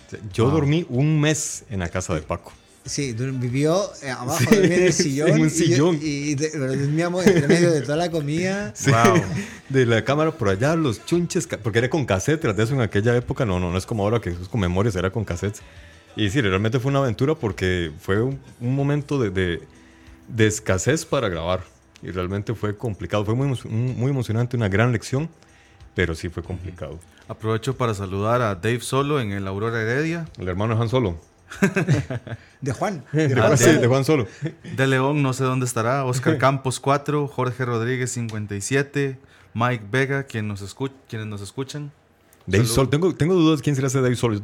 [0.09, 2.51] Sea, Yo dormí un mes en la casa de Paco.
[2.85, 5.29] Sí, vivió eh, abajo Sí, en el sillón.
[5.29, 5.55] en un y yo-
[5.93, 5.99] sillón.
[6.01, 8.73] Y, dormíamos entre medio de toda la comida.
[8.75, 9.21] Sí, Wow.
[9.69, 12.81] De la cámara por allá, los chunches, porque era con cassette, tras de eso en
[12.81, 15.61] aquella época, no, no, no es como ahora que es con memorias, era con cassettes.
[16.15, 19.61] Y sí, realmente fue una aventura porque fue un, un momento de, de-
[20.27, 21.63] de escasez para grabar.
[22.01, 25.29] Y realmente fue complicado, fue muy, muy emocionante, una gran lección,
[25.95, 26.99] pero sí fue complicado.
[27.27, 30.25] Aprovecho para saludar a Dave Solo en el Aurora Heredia.
[30.37, 31.19] El hermano de Han Solo.
[32.61, 33.03] De Juan.
[33.11, 33.63] De Ah, Juan, sí.
[33.65, 34.27] sí, de Juan Solo.
[34.75, 36.05] De León, no sé dónde estará.
[36.05, 39.19] Oscar Campos 4, Jorge Rodríguez 57,
[39.53, 41.91] Mike Vega, quien nos escu- quienes nos escuchan.
[42.51, 42.75] Dave Salud.
[42.75, 44.39] Sol, tengo, tengo dudas quién será ese Dave Solo.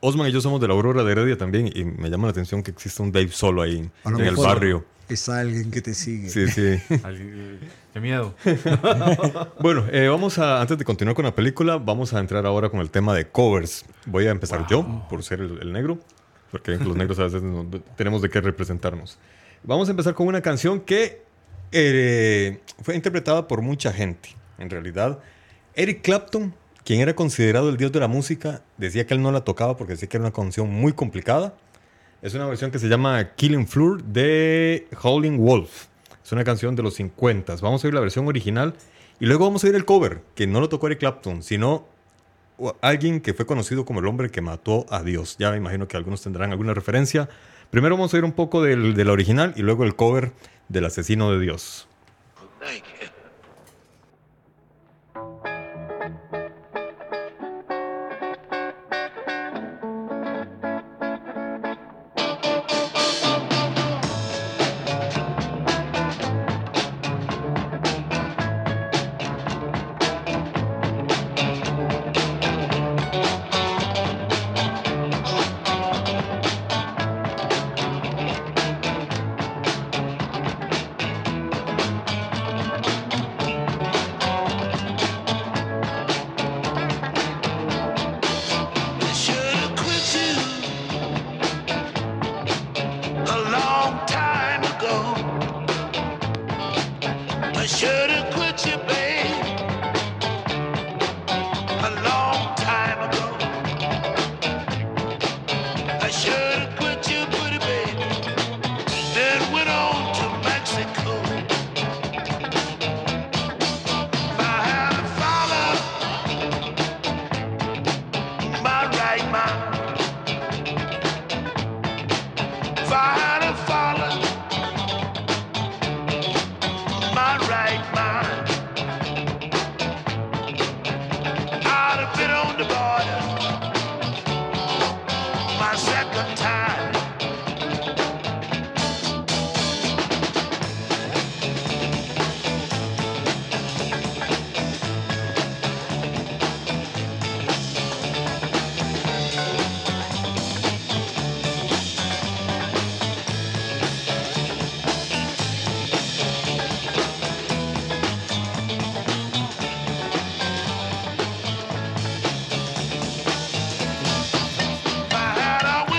[0.00, 2.62] Osman y yo somos de la Aurora de Heredia también y me llama la atención
[2.62, 4.84] que exista un Dave Solo ahí en el barrio.
[5.08, 6.28] Es alguien que te sigue.
[6.28, 6.78] Sí, sí.
[7.94, 8.34] Qué miedo.
[9.60, 12.80] Bueno, eh, vamos a, antes de continuar con la película, vamos a entrar ahora con
[12.80, 13.84] el tema de covers.
[14.06, 15.98] Voy a empezar yo, por ser el, el negro,
[16.50, 17.66] porque los negros a veces no-
[17.96, 19.18] tenemos de qué representarnos.
[19.64, 21.22] Vamos a empezar con una canción que
[21.72, 25.18] eh, fue interpretada por mucha gente, en realidad.
[25.74, 26.54] Eric Clapton,
[26.88, 29.92] quien era considerado el dios de la música, decía que él no la tocaba porque
[29.92, 31.52] decía que era una canción muy complicada.
[32.22, 35.88] Es una versión que se llama Killing Floor de Howling Wolf.
[36.24, 37.56] Es una canción de los 50.
[37.56, 38.72] Vamos a oír la versión original
[39.20, 41.86] y luego vamos a oír el cover, que no lo tocó Eric Clapton, sino
[42.80, 45.36] alguien que fue conocido como el hombre que mató a Dios.
[45.38, 47.28] Ya me imagino que algunos tendrán alguna referencia.
[47.70, 50.32] Primero vamos a oír un poco del, de la original y luego el cover
[50.70, 51.86] del asesino de Dios.
[52.60, 52.97] Thank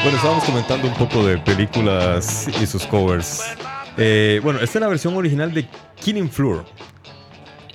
[0.09, 3.43] Bueno, estábamos comentando un poco de películas y sus covers.
[3.95, 5.67] Eh, bueno, esta es la versión original de
[6.03, 6.65] Killing Floor,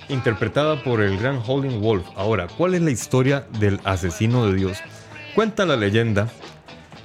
[0.09, 2.05] interpretada por el gran Holding Wolf.
[2.17, 4.79] Ahora, ¿cuál es la historia del asesino de Dios?
[5.33, 6.27] Cuenta la leyenda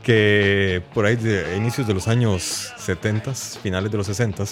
[0.03, 4.43] que por ahí de inicios de los años 70, finales de los 60,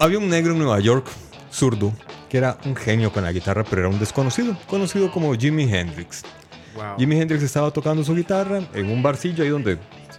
[0.00, 1.06] había un negro en Nueva York,
[1.52, 1.92] zurdo,
[2.28, 6.24] que era un genio con la guitarra, pero era un desconocido, conocido como Jimi Hendrix.
[6.74, 6.98] Wow.
[6.98, 9.78] Jimi Hendrix estaba tocando su guitarra en un barcillo ahí donde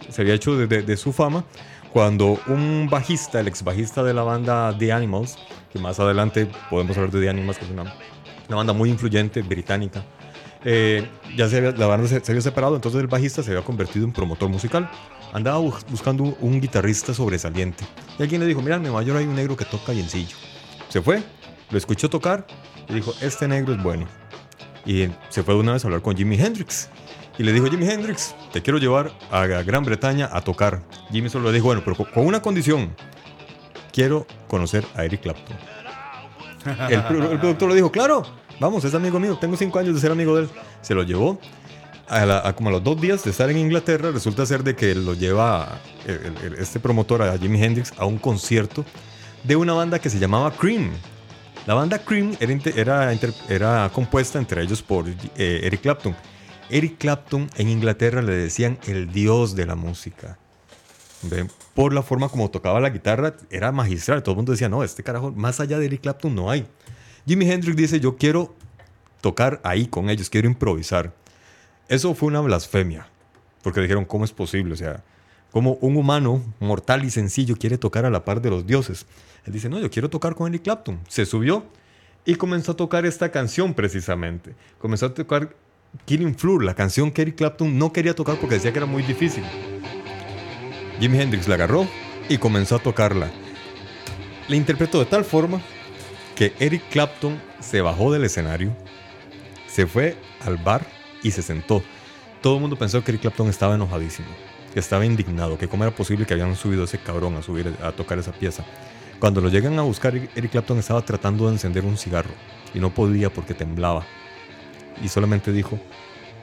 [0.09, 1.45] se había hecho de, su fama,
[1.93, 5.37] cuando un bajista, el ex bajista de la banda The Animals,
[5.71, 7.93] que más adelante podemos hablar de The Animals, que es una,
[8.47, 10.03] una banda muy influyente británica,
[10.63, 14.05] eh, ya se había, la banda se, había separado, entonces el bajista se había convertido
[14.05, 14.89] en promotor musical.
[15.33, 17.85] Andaba buscando un, guitarrista sobresaliente.
[18.19, 20.35] Y alguien le dijo, mira, en Nueva York hay un negro que toca bien sencillo.
[20.89, 21.23] Se fue,
[21.69, 22.45] lo escuchó tocar
[22.89, 24.20] y dijo, este negro es bueno
[24.85, 26.89] y se fue de una vez a hablar con Jimi Hendrix.
[27.37, 30.81] Y le dijo, Jimi Hendrix, te quiero llevar a Gran Bretaña a tocar.
[31.11, 32.93] Jimmy solo le dijo, bueno, pero con una condición.
[33.91, 35.57] Quiero conocer a Eric Clapton.
[36.89, 37.03] el,
[37.39, 38.23] productor le dijo, claro,
[38.59, 40.49] vamos, es amigo mío, tengo cinco años de ser amigo de él.
[40.81, 41.39] Se lo llevó.
[42.07, 45.13] A, como a los dos días de estar en Inglaterra, resulta ser de que lo
[45.13, 45.79] lleva
[46.57, 48.83] este promotor a Jimi Hendrix a un concierto
[49.45, 50.91] de una banda que se llamaba Cream,
[51.67, 53.13] la banda Cream era,
[53.47, 56.15] era, compuesta entre ellos por eh, Eric Clapton.
[56.69, 60.39] Eric Clapton en Inglaterra le decían el dios de la música.
[61.76, 64.24] Por la forma como tocaba la guitarra, era magistral.
[64.24, 66.65] Todo el mundo decía, no, este carajo, más allá de Eric Clapton no hay.
[67.28, 68.56] Jimi Hendrix dice, yo quiero
[69.21, 71.13] tocar ahí con ellos, quiero improvisar.
[71.88, 73.08] Eso fue una blasfemia,
[73.62, 74.74] porque dijeron, ¿cómo es posible?
[74.74, 75.04] O sea,
[75.52, 79.06] como un humano mortal y sencillo quiere tocar a la par de los dioses?
[79.45, 80.99] Él dice, no, yo quiero tocar con Eric Clapton.
[81.08, 81.65] Se subió
[82.25, 84.56] y comenzó a tocar esta canción precisamente.
[84.80, 85.56] Comenzó a tocar
[86.06, 89.04] Killing Floor, la canción que Eric Clapton no quería tocar porque decía que era muy
[89.04, 89.43] difícil.
[90.99, 91.88] Jimi Hendrix la agarró
[92.30, 93.32] y comenzó a tocarla.
[94.47, 95.62] La interpretó de tal forma
[96.36, 98.75] que Eric Clapton se bajó del escenario,
[99.67, 100.86] se fue al bar
[101.23, 101.84] y se sentó.
[102.41, 104.27] Todo el mundo pensó que Eric Clapton estaba enojadísimo,
[104.73, 107.75] que estaba indignado, que cómo era posible que habían subido a ese cabrón a subir
[107.84, 108.65] a tocar esa pieza.
[109.21, 112.31] Cuando lo llegan a buscar, Eric Clapton estaba tratando de encender un cigarro
[112.73, 114.03] y no podía porque temblaba.
[114.99, 115.79] Y solamente dijo,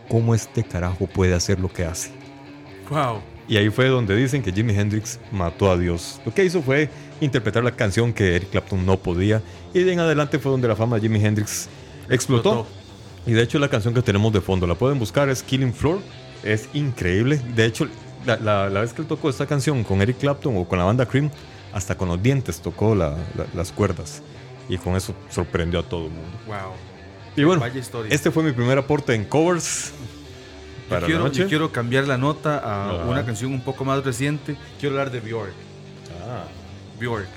[0.08, 2.12] ¿cómo este carajo puede hacer lo que hace?
[2.88, 3.20] Wow.
[3.48, 6.20] Y ahí fue donde dicen que Jimi Hendrix mató a Dios.
[6.24, 6.88] Lo que hizo fue
[7.20, 9.42] interpretar la canción que Eric Clapton no podía.
[9.74, 11.68] Y de en adelante fue donde la fama de Jimi Hendrix
[12.08, 12.64] explotó.
[13.26, 15.98] Y de hecho la canción que tenemos de fondo, la pueden buscar, es Killing Floor.
[16.44, 17.40] Es increíble.
[17.56, 17.88] De hecho,
[18.24, 20.84] la, la, la, vez que él tocó esta canción con Eric Clapton o con la
[20.84, 21.28] banda Cream,
[21.72, 24.22] hasta con los dientes tocó la, la, las cuerdas.
[24.68, 26.38] Y con eso sorprendió a todo el mundo.
[26.46, 26.74] Wow.
[27.36, 27.64] Y bueno,
[28.10, 29.92] este fue mi primer aporte en covers.
[30.88, 31.40] Para yo, quiero, la noche.
[31.42, 33.04] yo quiero cambiar la nota a ah.
[33.06, 34.56] una canción un poco más reciente.
[34.80, 35.52] Quiero hablar de Bjork.
[36.26, 36.44] Ah.
[36.98, 37.28] Bjork.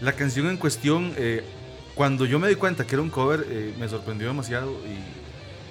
[0.00, 1.42] La canción en cuestión, eh,
[1.94, 4.74] cuando yo me di cuenta que era un cover, eh, me sorprendió demasiado.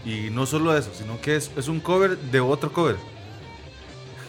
[0.05, 2.95] Y, y, no solo eso, sino que es, es un cover de otro cover.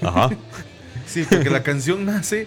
[0.03, 0.29] Ajá.
[1.07, 2.47] Sí, porque la canción nace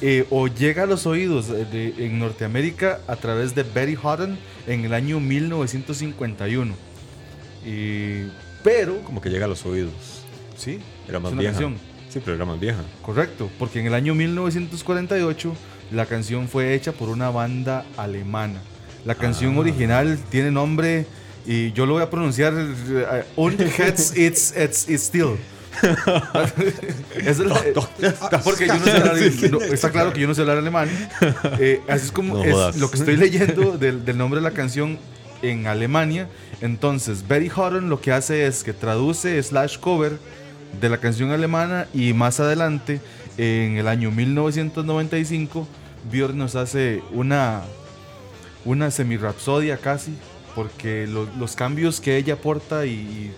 [0.00, 4.84] eh, o llega a los oídos de, en Norteamérica a través de Betty Hutton en
[4.84, 6.74] el año 1951.
[7.64, 8.28] Y,
[8.62, 9.02] pero.
[9.02, 9.92] Como que llega a los oídos.
[10.56, 10.78] Sí.
[11.08, 11.52] Era más es una vieja.
[11.52, 11.78] Canción.
[12.08, 12.80] Sí, pero era más vieja.
[13.02, 15.54] Correcto, porque en el año 1948
[15.92, 18.60] la canción fue hecha por una banda alemana.
[19.04, 19.60] La canción ah.
[19.60, 21.06] original tiene nombre
[21.46, 22.54] y yo lo voy a pronunciar.
[22.54, 25.36] Uh, und it's, it's, it's still.
[27.16, 27.54] es la,
[28.20, 29.16] ah, porque yo no sé hablar,
[29.50, 30.88] no, está claro que yo no sé hablar alemán.
[31.58, 34.98] Eh, así es como es lo que estoy leyendo del, del, nombre de la canción
[35.42, 36.28] en Alemania.
[36.60, 40.18] Entonces, Betty Hutton lo que hace es que traduce slash cover
[40.80, 43.00] de la canción alemana y más adelante,
[43.38, 45.66] en el año 1995,
[46.10, 47.62] Björn nos hace una,
[48.64, 50.16] una semirrapsodia casi,
[50.54, 53.32] porque lo, los cambios que ella aporta y, y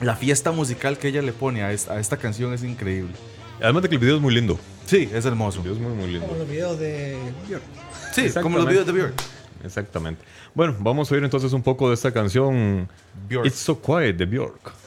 [0.00, 3.12] la fiesta musical que ella le pone a esta, canción es increíble.
[3.60, 4.58] Además de que el video es muy lindo.
[4.86, 5.58] Sí, es hermoso.
[5.58, 6.26] El video es muy, lindo.
[6.26, 7.16] Como los videos de
[7.48, 7.62] Björk.
[8.12, 9.14] Sí, como los videos de Björk.
[9.64, 10.22] Exactamente.
[10.54, 12.88] Bueno, vamos a oír entonces un poco de esta canción
[13.44, 14.83] It's So Quiet de Björk.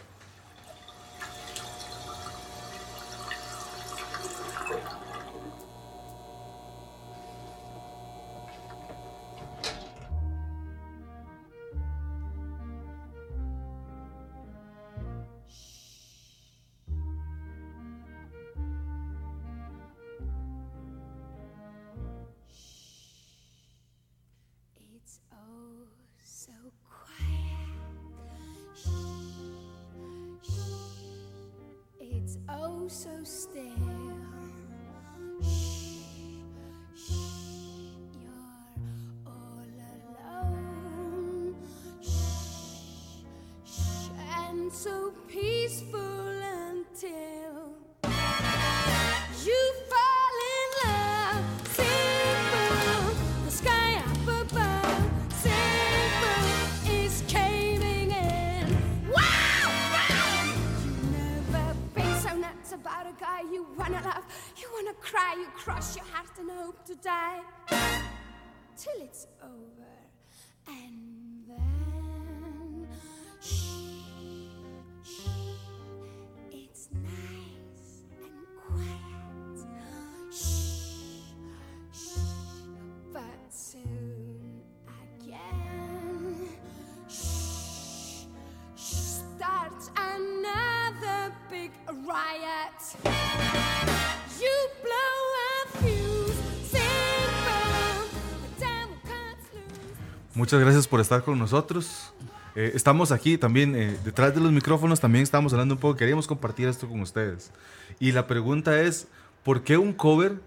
[100.47, 102.13] Muchas gracias por estar con nosotros.
[102.55, 106.25] Eh, estamos aquí también, eh, detrás de los micrófonos, también estamos hablando un poco, queríamos
[106.25, 107.51] compartir esto con ustedes.
[107.99, 109.07] Y la pregunta es,
[109.43, 110.39] ¿por qué un cover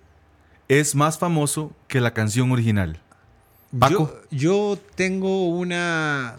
[0.69, 3.03] es más famoso que la canción original?
[3.79, 4.11] Paco.
[4.31, 4.39] Yo,
[4.75, 6.39] yo tengo una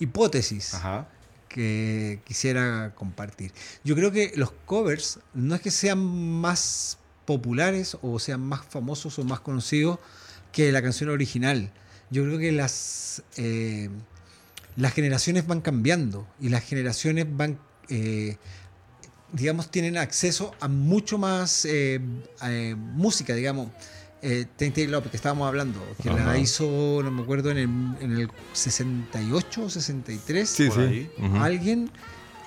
[0.00, 1.06] hipótesis Ajá.
[1.48, 3.52] que quisiera compartir.
[3.84, 9.20] Yo creo que los covers no es que sean más populares o sean más famosos
[9.20, 10.00] o más conocidos
[10.50, 11.70] que la canción original.
[12.10, 13.88] Yo creo que las, eh,
[14.76, 18.36] las generaciones van cambiando y las generaciones van, eh,
[19.32, 22.00] digamos, tienen acceso a mucho más eh,
[22.44, 23.68] eh, música, digamos.
[24.20, 27.68] Eh, Tente López, que estábamos hablando, que la hizo, no me acuerdo, en el,
[28.02, 30.80] en el 68 o 63 Sí, Por sí.
[30.82, 31.10] ahí.
[31.40, 31.88] Alguien,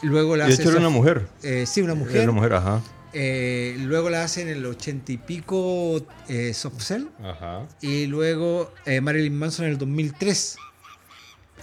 [0.02, 1.30] luego la Y de hecho era una mujer.
[1.44, 2.24] eh, sí, una Era mujer.
[2.24, 2.82] una mujer, ajá.
[3.14, 7.08] Eh, luego la hace en el ochenta y pico eh, Soft Cell.
[7.24, 7.68] Ajá.
[7.82, 10.56] Y luego eh, Marilyn Manson en el 2003.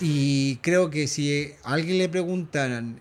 [0.01, 3.01] Y creo que si a alguien le preguntaran,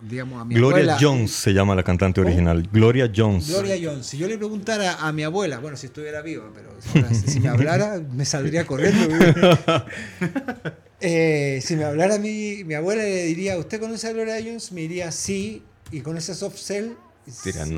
[0.00, 0.98] digamos, a mi Gloria abuela.
[1.00, 2.68] Jones se llama la cantante original.
[2.72, 3.48] Gloria Jones.
[3.48, 4.06] Gloria Jones.
[4.06, 7.38] Si yo le preguntara a mi abuela, bueno, si estuviera viva, pero si, ahora, si
[7.40, 9.06] me hablara, me saldría corriendo.
[10.98, 14.72] Si me hablara mi, mi abuela, le diría, ¿usted conoce a Gloria Jones?
[14.72, 15.62] Me diría sí,
[15.92, 16.92] y con ese soft cell,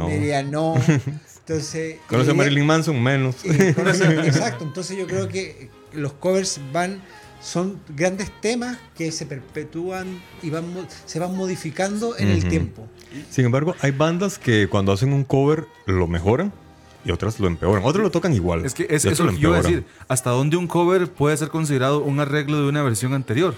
[0.09, 0.75] Diría no.
[1.49, 3.03] Entonces, ¿Conoce a Marilyn Manson?
[3.03, 3.37] Menos.
[3.45, 7.01] conoce- exacto, entonces yo creo que los covers van
[7.41, 10.67] son grandes temas que se perpetúan y van
[11.07, 12.87] se van modificando en el tiempo.
[13.31, 16.53] Sin embargo, hay bandas que cuando hacen un cover lo mejoran
[17.05, 17.83] y otras lo empeoran.
[17.85, 18.67] Otros lo tocan igual.
[18.67, 19.85] Es que es eso lo que yo iba a empeoran.
[19.85, 20.05] decir.
[20.09, 23.55] ¿Hasta dónde un cover puede ser considerado un arreglo de una versión anterior?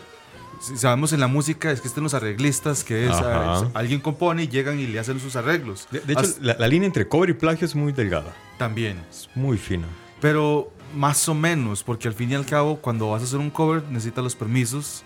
[0.61, 3.61] Si sabemos en la música es que están los arreglistas, que es Ajá.
[3.61, 5.89] ah, alguien compone y llegan y le hacen sus arreglos.
[5.91, 8.35] De, de hecho, Hasta- la, la línea entre cover y plagio es muy delgada.
[8.59, 9.03] también.
[9.11, 9.87] Es muy fina.
[10.21, 13.49] Pero más o menos, porque al fin y al cabo, cuando vas a hacer un
[13.51, 15.03] cover, necesitas los permisos.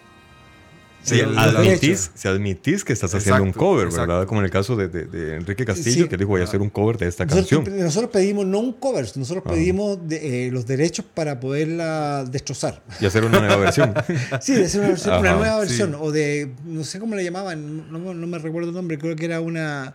[1.05, 4.09] Si de- admitís, si admitís que estás haciendo un cover, exacto.
[4.13, 4.27] ¿verdad?
[4.27, 6.09] Como en el caso de, de- de Enrique Castillo, Sí.
[6.09, 7.85] que dijo voy a hacer un cover de esta Nosotros, canción.
[7.85, 9.51] nosotros pedimos no un cover, nosotros Ah.
[9.51, 12.83] pedimos eh, los derechos para poderla destrozar.
[13.01, 13.93] Y hacer una nueva versión.
[14.41, 15.61] Sí, de hacer una, versión- una nueva sí.
[15.61, 19.15] versión, o de, no sé cómo le llamaban, no, no- me recuerdo el nombre, creo
[19.15, 19.95] que era una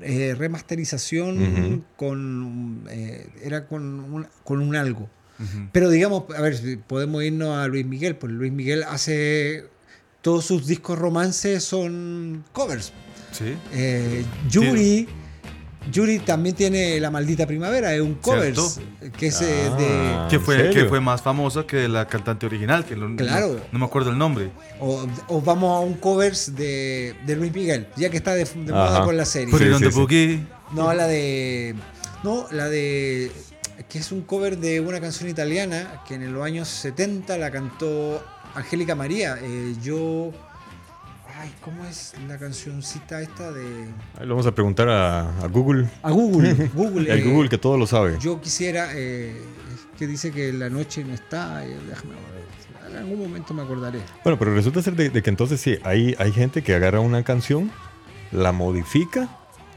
[0.00, 5.08] eh, remasterización con, eh, era con un, con un algo.
[5.72, 9.64] Pero digamos, a ver, podemos irnos a Luis Miguel, pues Luis Miguel hace,
[10.26, 12.92] todos sus discos romances son covers.
[13.30, 13.54] Sí.
[13.72, 15.06] Eh, Yuri,
[15.92, 18.80] Yuri también tiene La Maldita Primavera, es un covers,
[19.16, 19.44] que es eh,
[19.78, 19.86] de...
[19.88, 23.52] Ah, Que ¿en fue, que más famosa que la cantante original, que lo- Claro.
[23.52, 24.50] no, no me acuerdo el nombre.
[24.80, 29.04] O, o vamos a un covers de, de Luis Miguel, ya que está de, moda
[29.04, 29.52] con la serie.
[29.52, 30.44] Put Sí, it on the boogie.
[30.72, 31.76] No, la de.
[32.24, 33.30] No, la de.
[33.88, 38.24] Que es un cover de una canción italiana que en los años 70 la cantó
[38.56, 39.36] Angélica María.
[39.40, 40.32] Eh, yo.
[41.38, 43.88] Ay, ¿cómo es la cancioncita esta de.
[44.18, 45.86] Ahí lo vamos a preguntar a, a Google.
[46.02, 46.54] A Google.
[46.74, 47.12] Google.
[47.12, 48.16] El eh, Google que todo lo sabe.
[48.20, 48.88] Yo quisiera.
[48.94, 49.36] eh,
[49.74, 51.64] es que dice que la noche no está.
[51.66, 52.90] eh, déjame ver.
[52.90, 54.00] En algún momento me acordaré.
[54.24, 57.22] Bueno, pero resulta ser de, de que entonces sí, hay, hay gente que agarra una
[57.24, 57.70] canción,
[58.32, 59.28] la modifica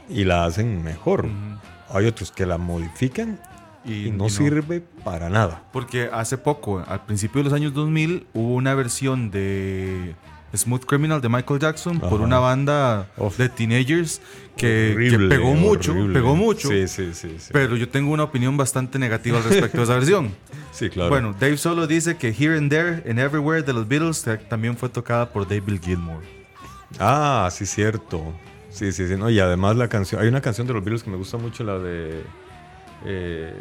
[0.08, 1.28] y la hacen mejor.
[1.90, 3.38] Hay otros que la modifican
[3.84, 5.62] y, Y, no, y sirve para nada.
[5.72, 10.14] Porque hace poco, al principio de los años 2000, hubo una versión de
[10.54, 13.38] Smooth Criminal de Michael Jackson por una banda Uf.
[13.38, 14.20] de teenagers
[14.56, 14.94] que,
[15.28, 16.12] pegó mucho, horrible.
[16.14, 16.68] pegó mucho.
[16.68, 17.28] Sí, sí, sí.
[17.52, 20.30] Pero yo tengo una opinión bastante negativa al respecto de esa versión.
[20.72, 21.10] Sí, claro.
[21.10, 24.76] Bueno, Dave Solo dice que Here and There and Everywhere de los Beatles ta- también
[24.76, 26.22] fue tocada por David Gilmour.
[27.00, 28.22] Ah, sí, cierto.
[28.70, 29.16] Sí, sí, sí.
[29.16, 30.22] No, y además la canción.
[30.22, 32.22] Hay una canción de los Beatles que me gusta mucho, la de.
[33.04, 33.52] Eh,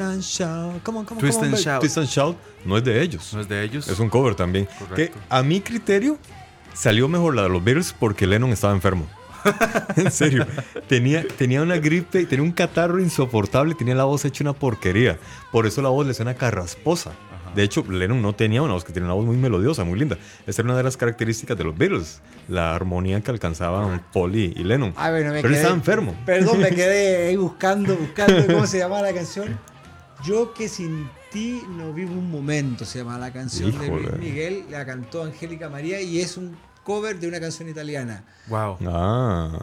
[0.00, 0.82] and shout.
[1.18, 1.80] Twist and shout.
[1.80, 2.36] Twist and shout.
[2.64, 3.32] No es de ellos.
[3.32, 3.88] ¿No es de ellos?
[3.88, 4.68] Es un cover también.
[4.94, 6.18] Que a mi criterio
[6.74, 9.06] salió mejor la de los Beatles porque Lennon estaba enfermo.
[9.96, 10.46] en serio.
[10.86, 15.18] Tenía, tenía una gripe, tenía un catarro insoportable, tenía la voz hecha una porquería.
[15.50, 17.12] Por eso la voz le suena carrasposa.
[17.54, 20.18] De hecho, Lennon no tenía una voz que tenía una voz muy melodiosa, muy linda.
[20.46, 24.52] Esa era una de las características de los Beatles, la armonía que alcanzaban Paul y,
[24.56, 24.94] y Lennon.
[24.94, 26.16] Bueno, me Pero él estaba enfermo.
[26.24, 29.58] Perdón, me quedé ahí buscando, buscando cómo se llamaba la canción.
[30.24, 33.88] Yo que sin ti no vivo un momento, se llama la canción de.
[33.88, 38.24] Luis Miguel, la cantó Angélica María y es un cover de una canción italiana.
[38.48, 38.78] Wow.
[38.86, 39.58] Ah.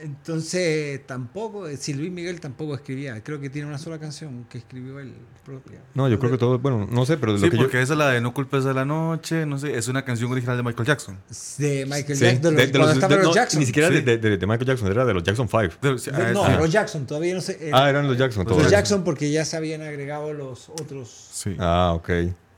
[0.00, 4.58] Entonces, tampoco, eh, si Luis Miguel tampoco escribía, creo que tiene una sola canción que
[4.58, 5.12] escribió él
[5.44, 5.80] propia.
[5.94, 7.62] No, yo creo que todo, bueno, no sé, pero de Sí, lo que yo...
[7.64, 10.30] porque esa es la de No culpes de la noche, no sé, es una canción
[10.30, 11.18] original de Michael Jackson.
[11.58, 13.60] De Michael Sí, Jackson, de los, de- de cuando los- estaban de- los no, Jackson.
[13.60, 14.00] Ni siquiera Sí.
[14.00, 15.74] de, de- de Michael Jackson, era de los Jackson 5.
[15.82, 16.52] De- sí, De- ah, no, sí.
[16.58, 17.70] los Jackson, todavía no sé.
[17.72, 18.44] Ah, eran los Jackson.
[18.44, 18.70] Los todavía.
[18.78, 21.08] Jackson porque ya se habían agregado los otros.
[21.32, 21.56] Sí.
[21.58, 22.10] Ah, ok.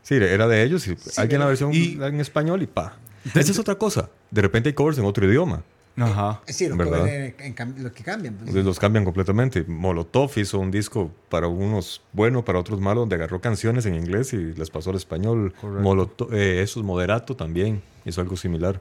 [0.03, 0.86] Sí, era de ellos.
[0.88, 2.96] Y alguien la versión Y- en español y pa.
[3.24, 4.10] Esa es otra cosa.
[4.30, 5.62] De repente hay covers en otro idioma.
[5.96, 6.40] Ajá.
[6.46, 6.98] Sí, los, ¿Verdad?
[7.00, 8.34] covers en- en los que cambian.
[8.34, 8.54] pues.
[8.64, 9.64] Los cambian completamente.
[9.66, 14.32] Molotov hizo un disco para unos bueno, para otros malos, donde agarró canciones en inglés
[14.32, 15.52] y las pasó al español.
[15.60, 15.82] Correcto.
[15.82, 18.80] Molotov, eh, esos Moderato también hizo algo similar.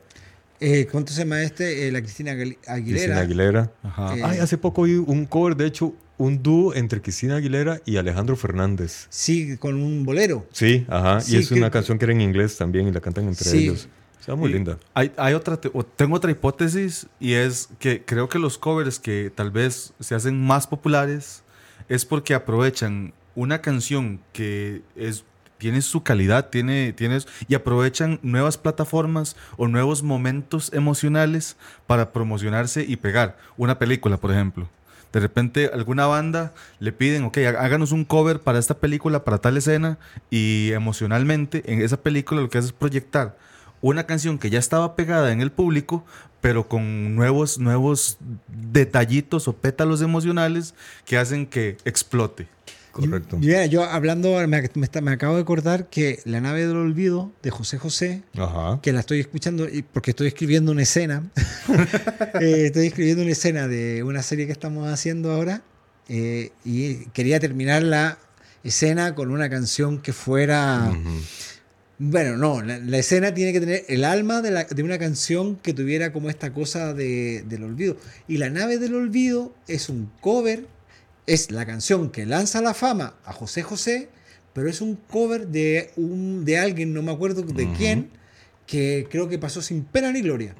[0.61, 1.87] Eh, ¿Cuánto se llama este?
[1.87, 2.83] Eh, la Cristina Aguil- Aguilera.
[2.83, 3.71] Cristina Aguilera.
[3.83, 4.17] Ajá.
[4.17, 7.95] Eh, Ay, hace poco vi un cover, de hecho, un dúo entre Cristina Aguilera y
[7.97, 9.07] Alejandro Fernández.
[9.09, 10.45] Sí, con un bolero.
[10.51, 11.21] Sí, ajá.
[11.21, 13.45] Sí, y es que- una canción que era en inglés también y la cantan entre
[13.49, 13.57] Sí.
[13.63, 13.87] ellos.
[14.29, 14.77] Está muy Y linda.
[14.93, 19.49] Hay, hay otra, tengo otra hipótesis y es que creo que los covers que tal
[19.49, 21.41] vez se hacen más populares
[21.87, 25.23] es porque aprovechan una canción que es
[25.57, 27.17] tiene su calidad, tiene, tiene
[27.47, 31.57] y aprovechan nuevas plataformas o nuevos momentos emocionales
[31.87, 33.35] para promocionarse y pegar.
[33.57, 34.69] Una película, por ejemplo.
[35.11, 39.39] De repente alguna banda le piden, ok, há- háganos un cover para esta película, para
[39.39, 39.97] tal escena,
[40.29, 43.35] y emocionalmente en esa película lo que hace es proyectar
[43.81, 46.05] una canción que ya estaba pegada en el público,
[46.41, 48.17] pero con nuevos, nuevos
[48.47, 50.73] detallitos o pétalos emocionales
[51.05, 52.47] que hacen que explote.
[52.91, 53.37] Correcto.
[53.37, 57.31] Mira, yo hablando, me, me está- me acabo de acordar que La nave del olvido
[57.43, 58.79] de José José, Ajá.
[58.81, 61.23] que la estoy escuchando y- porque estoy escribiendo una escena.
[62.41, 65.61] Eh, estoy escribiendo una escena de una serie que estamos haciendo ahora
[66.07, 68.17] eh, y quería terminar la
[68.63, 70.91] escena con una canción que fuera...
[72.01, 75.57] Bueno, no, la, la escena tiene que tener el alma de, la- de una canción
[75.57, 77.97] que tuviera como esta cosa de- del olvido.
[78.27, 80.65] Y La nave del olvido es un cover,
[81.27, 84.09] es la canción que lanza la fama a José José,
[84.53, 88.09] pero es un cover de, un, de alguien, no me acuerdo de quién,
[88.65, 90.55] que creo que pasó sin pena ni gloria.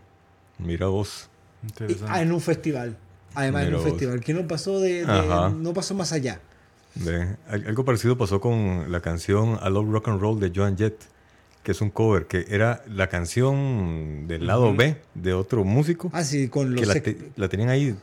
[0.57, 1.29] Mira vos.
[1.87, 2.97] Y- ah, en un festival.
[3.33, 3.89] Además, en un vos.
[3.89, 5.05] festival, que no pasó de,
[5.57, 6.41] no pasó más allá.
[6.95, 10.95] De- algo parecido pasó con la canción I Love Rock and Roll de Joan Jett,
[11.69, 16.23] que es un cover, que era la canción del lado B de otro músico, Ah,
[16.23, 17.95] sí, con que los la, Sex- te- la tenían ahí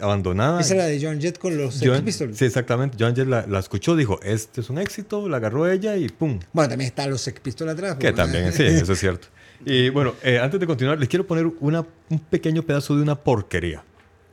[0.00, 0.58] abandonada.
[0.62, 2.38] Esa era de John Jett con los Sex Joan- Pistols.
[2.38, 2.96] sí, exactamente.
[2.98, 6.38] Joan Jett la, la escuchó, dijo, este es un éxito, la agarró ella y pum.
[6.54, 7.96] Bueno, también están los Sex Pistols atrás.
[7.96, 9.28] Que pues, también, sí, eso es cierto.
[9.66, 13.16] Y bueno, eh, antes de continuar, les quiero poner una, un pequeño pedazo de una
[13.16, 13.84] porquería.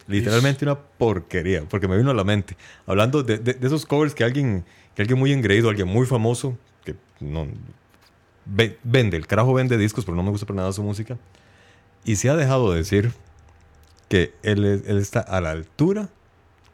[0.07, 2.55] Literalmente una porquería, porque me vino a la mente.
[2.85, 4.63] Hablando de, de- de esos covers que alguien,
[4.95, 7.47] que alguien muy engreído, alguien muy famoso, que no
[8.45, 11.17] ve- vende, el carajo vende discos, pero no me gusta para nada su música.
[12.03, 13.11] Y se ha dejado de decir
[14.09, 16.09] que él, él está a la altura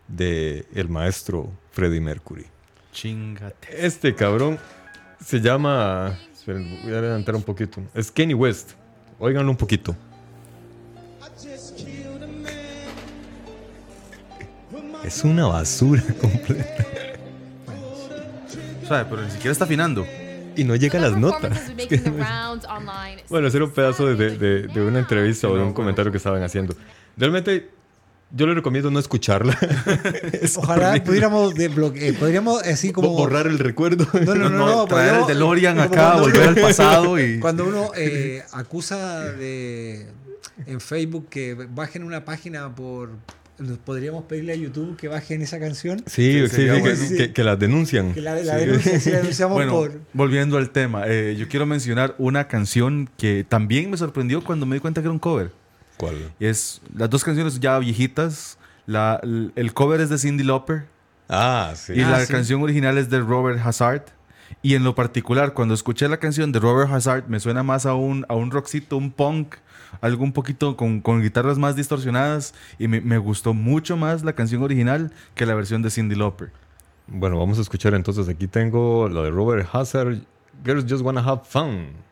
[0.07, 2.45] de el maestro Freddie Mercury.
[2.91, 3.85] Chingate.
[3.85, 4.59] Este cabrón
[5.25, 6.19] se llama.
[6.33, 7.81] esperen, voy a adelantar un poquito.
[7.93, 8.71] Es Kenny West.
[9.19, 9.95] Óiganlo un poquito.
[15.03, 16.85] Es una basura completa.
[18.83, 20.05] O sea, pero ni siquiera está afinando.
[20.55, 21.69] Y no llega a las notas.
[21.77, 21.97] Es que-
[23.29, 26.11] bueno, ese era un pedazo de, de- de- de una entrevista o de un comentario
[26.11, 26.75] que estaban haciendo.
[27.17, 27.69] Realmente,
[28.33, 29.57] yo le recomiendo no escucharla.
[30.33, 31.05] Es Ojalá horrible.
[31.05, 33.09] pudiéramos desbloquear, podríamos así como...
[33.09, 34.07] borrar el recuerdo.
[34.25, 37.39] No, no, no, no, traer el DeLorean acá, cuando volver uno- al pasado y.
[37.39, 40.07] Cuando uno eh, acusa de
[40.65, 43.09] en Facebook que bajen una página por...
[43.85, 45.99] Podríamos pedirle a YouTube que bajen esa canción.
[46.07, 47.17] Sí, sí, sí, sería que, bueno.
[47.17, 48.13] que- que las denuncian.
[48.13, 48.65] Que la, la Sí.
[48.65, 49.99] denuncia, sí, la denunciamos Bueno, por...
[50.13, 54.75] volviendo al tema, eh, yo quiero mencionar una canción que también me sorprendió cuando me
[54.75, 55.51] di cuenta que era un cover.
[55.97, 56.15] ¿Cuál?
[56.39, 58.57] Y es las dos canciones ya viejitas.
[58.87, 59.21] La,
[59.55, 60.85] el cover es de Cindy Lauper
[61.29, 61.93] Ah, sí.
[61.95, 62.31] y Ah, la sí.
[62.33, 64.05] canción original es de Robert Hazard.
[64.63, 67.93] Y en lo particular, cuando escuché la canción de Robert Hazard, me suena más a
[67.93, 69.55] un, a un rockcito, un punk,
[69.99, 72.53] algo un poquito con, con guitarras más distorsionadas.
[72.79, 76.51] Y me, gustó mucho más la canción original que la versión de Cindy Lauper.
[77.07, 78.29] Bueno, vamos a escuchar entonces.
[78.29, 80.19] Aquí tengo lo de Robert Hazard.
[80.63, 82.10] Girls Just Wanna Have Fun.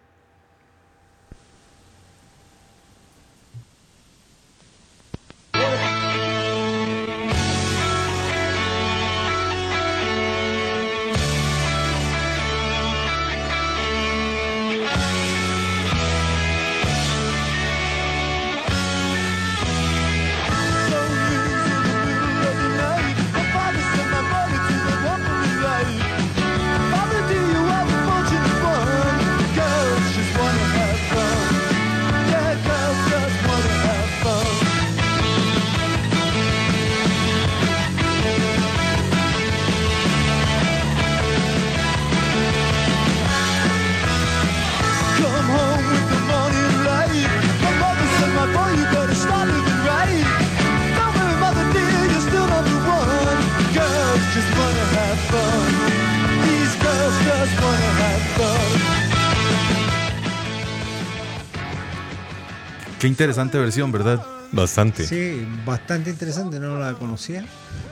[63.00, 64.24] Qué interesante versión, ¿verdad?
[64.52, 65.06] Bastante.
[65.06, 67.46] Sí, bastante interesante, no la conocía.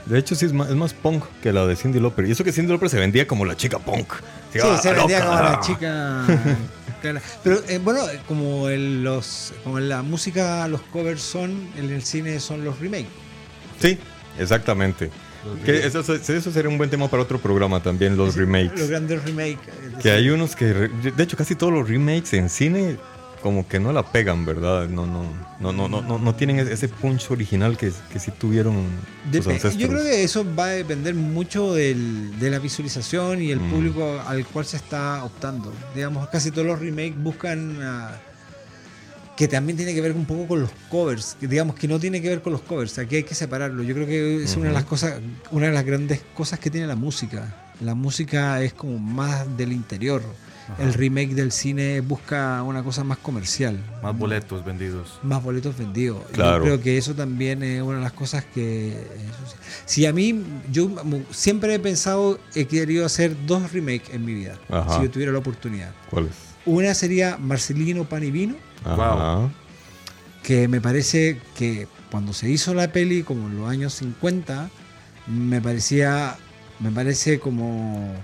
[0.06, 2.26] De hecho, sí es más, es más punk que la de Cindy Lauper.
[2.26, 4.12] Y eso que Cindy Lauper se vendía como la chica punk.
[4.52, 5.26] Sí, ah, se vendía loca.
[5.30, 6.24] como la chica.
[7.44, 12.02] Pero eh, bueno, como, el- los, como en la música, los covers son, en el
[12.02, 13.06] cine son los remakes.
[13.80, 13.96] Sí,
[14.38, 15.10] exactamente.
[15.64, 18.78] Que eso, eso sería un buen tema para otro programa también, los remakes.
[18.80, 19.58] Los grandes remakes.
[19.68, 22.96] eh, Que hay unos que, de hecho, casi todos los remakes en cine
[23.42, 24.88] como que no la pegan, ¿verdad?
[24.88, 25.24] No, no,
[25.60, 28.74] no, no, no, no, no tienen ese- punch original que, que sí tuvieron
[29.32, 29.76] sus Dep- ancestros.
[29.76, 33.70] yo creo que eso va a depender mucho del- de la visualización y el Mm.
[33.70, 35.72] público al cual se está optando.
[35.94, 38.10] Digamos, casi todos los remakes buscan ah,
[39.36, 41.36] que también tiene que ver un poco con los covers.
[41.38, 42.98] que digamos que no tiene que ver con los covers.
[42.98, 43.84] Aquí hay que separarlo.
[43.84, 45.20] Yo creo que es una de las cosas,
[45.52, 47.54] una de las grandes cosas que tiene la música.
[47.80, 50.22] La música es como más del interior.
[50.78, 53.78] El remake del cine busca una cosa más comercial.
[54.02, 55.18] Más boletos vendidos.
[55.22, 56.22] Más boletos vendidos.
[56.32, 56.58] Claro.
[56.58, 59.06] Yo creo que eso también es una de las cosas que...
[59.86, 60.90] Si a mí, yo
[61.30, 64.96] siempre he pensado, he querido hacer dos remakes en mi vida, Ajá.
[64.96, 65.92] si yo tuviera la oportunidad.
[66.10, 66.32] ¿Cuál es?
[66.66, 69.48] Una sería Marcelino Pan y Vino, Ajá.
[70.42, 74.68] que me parece que cuando se hizo la peli, como en los años 50,
[75.26, 76.36] me parecía,
[76.80, 78.14] me parece como...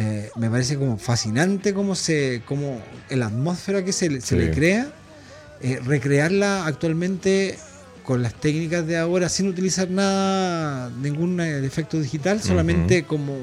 [0.00, 2.80] eh, me parece como fascinante cómo se como
[3.10, 4.36] la atmósfera que se, le- se Sí.
[4.36, 4.92] le crea
[5.60, 7.58] eh, recrearla actualmente
[8.04, 13.34] con las técnicas de ahora sin utilizar nada ningún eh, efecto digital solamente como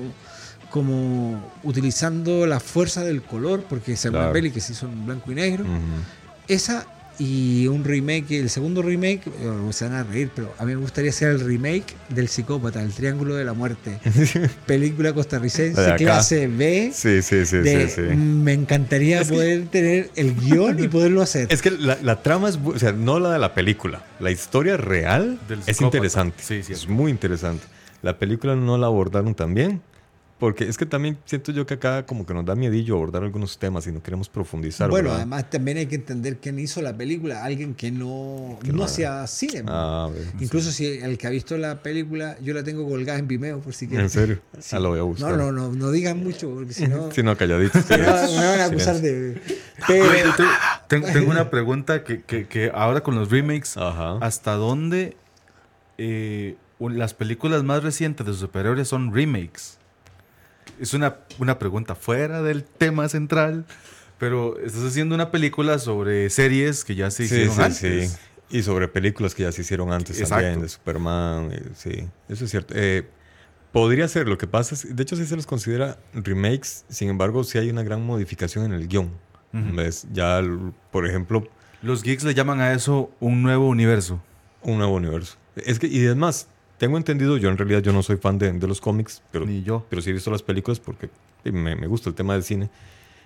[0.70, 4.34] como utilizando la fuerza del color porque es una Claro.
[4.34, 5.66] peli que se hizo en blanco y negro
[6.48, 6.86] esa
[7.20, 10.82] y un remake, el segundo remake, eh, se van a reír, pero a mí me
[10.82, 14.00] gustaría hacer el remake del Psicópata, el Triángulo de la Muerte.
[14.66, 16.92] Película costarricense, clase B.
[16.94, 18.02] Sí, sí, sí, de- sí, sí.
[18.16, 21.48] Me encantaría poder tener el guion y poderlo hacer.
[21.52, 24.04] Es que la, la trama es, o sea, no la de la película.
[24.20, 26.44] La historia real Del es interesante.
[26.44, 26.74] Sí, sí.
[26.74, 27.66] Es muy interesante.
[28.02, 29.82] La película no la abordaron tan bien.
[30.38, 33.58] Porque es que también siento yo que acá como que nos da miedillo abordar algunos
[33.58, 34.90] temas y no queremos profundizar.
[34.90, 35.22] bueno, ¿verdad?
[35.22, 38.84] además también hay que entender quién hizo la película, alguien que no, Que no no-
[38.84, 39.64] hacía cine.
[39.66, 40.26] Ah, a ver.
[40.42, 43.74] Incluso si el que ha visto la película, yo la tengo colgada en Vimeo por
[43.74, 44.06] si quieren.
[44.08, 44.40] ¿En serio?
[44.74, 45.32] Ah, lo voy a buscar.
[45.38, 47.82] No, no, no, no digan mucho, porque si no, Si no, calladitos.
[47.90, 49.42] me van a acusar de...
[49.88, 50.06] Pero,
[50.90, 54.18] Tengo, tengo una pregunta que, que- que ahora con los remakes, Ajá.
[54.20, 55.16] ¿hasta dónde
[55.98, 59.78] eh, las películas más recientes de superhéroes son remakes?
[60.80, 63.66] Es una, una pregunta fuera del tema central,
[64.18, 68.12] pero estás haciendo una película sobre series que ya se hicieron sí, antes.
[68.12, 68.18] sí.
[68.50, 70.44] Y sobre películas que ya se hicieron antes Exacto.
[70.44, 71.50] también, de Superman.
[71.52, 72.74] eh, sí, eso es cierto.
[72.78, 73.08] Eh,
[73.72, 77.44] podría ser, lo que pasa es, de hecho sí se los considera remakes, sin embargo
[77.44, 79.12] sí hay una gran modificación en el guion.
[79.52, 80.06] ¿Ves?
[80.12, 80.42] Ya,
[80.92, 81.48] por ejemplo,
[81.82, 84.22] Los geeks le llaman a eso un nuevo universo.
[84.62, 85.38] un nuevo universo.
[85.56, 88.68] Es que, y además, tengo entendido, yo en realidad yo no soy fan de, de
[88.68, 89.86] los cómics, pero, Ni yo.
[89.90, 91.10] pero sí he visto las películas porque
[91.44, 92.70] me, me gusta el tema del cine.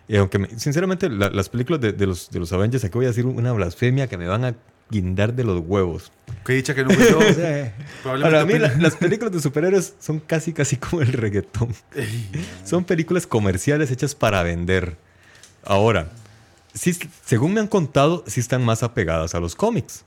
[0.08, 3.06] Y aunque, me- sinceramente, la- las películas de, de los, de los Avengers, aquí voy
[3.06, 4.56] a decir una blasfemia que me van a
[4.90, 6.12] guindar de los huevos.
[6.44, 7.20] Que dicha que no fui yo.
[7.30, 11.70] o sea, Para mí, la- las películas de superhéroes son casi, casi como el reggaetón.
[12.66, 14.98] Son películas comerciales hechas para vender.
[15.64, 16.10] Ahora,
[16.74, 20.06] sí, según me han contado, sí están más apegadas a los cómics.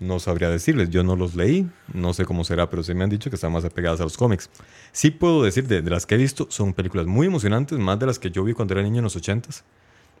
[0.00, 0.90] No sabría decirles.
[0.90, 3.52] Yo no los leí, no sé cómo será, pero sí me han dicho que están
[3.52, 4.50] más apegadas a los cómics.
[4.92, 8.18] Sí puedo decir, de, las que he visto, son películas muy emocionantes, más de las
[8.18, 9.62] que yo vi cuando era niño en los 80s.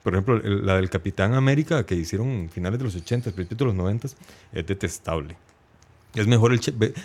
[0.02, 3.74] Por ejemplo, la del Capitán América que hicieron finales de los 80s, principios de los
[3.74, 4.14] 90s,
[4.52, 5.36] es detestable.
[6.14, 6.58] Es mejor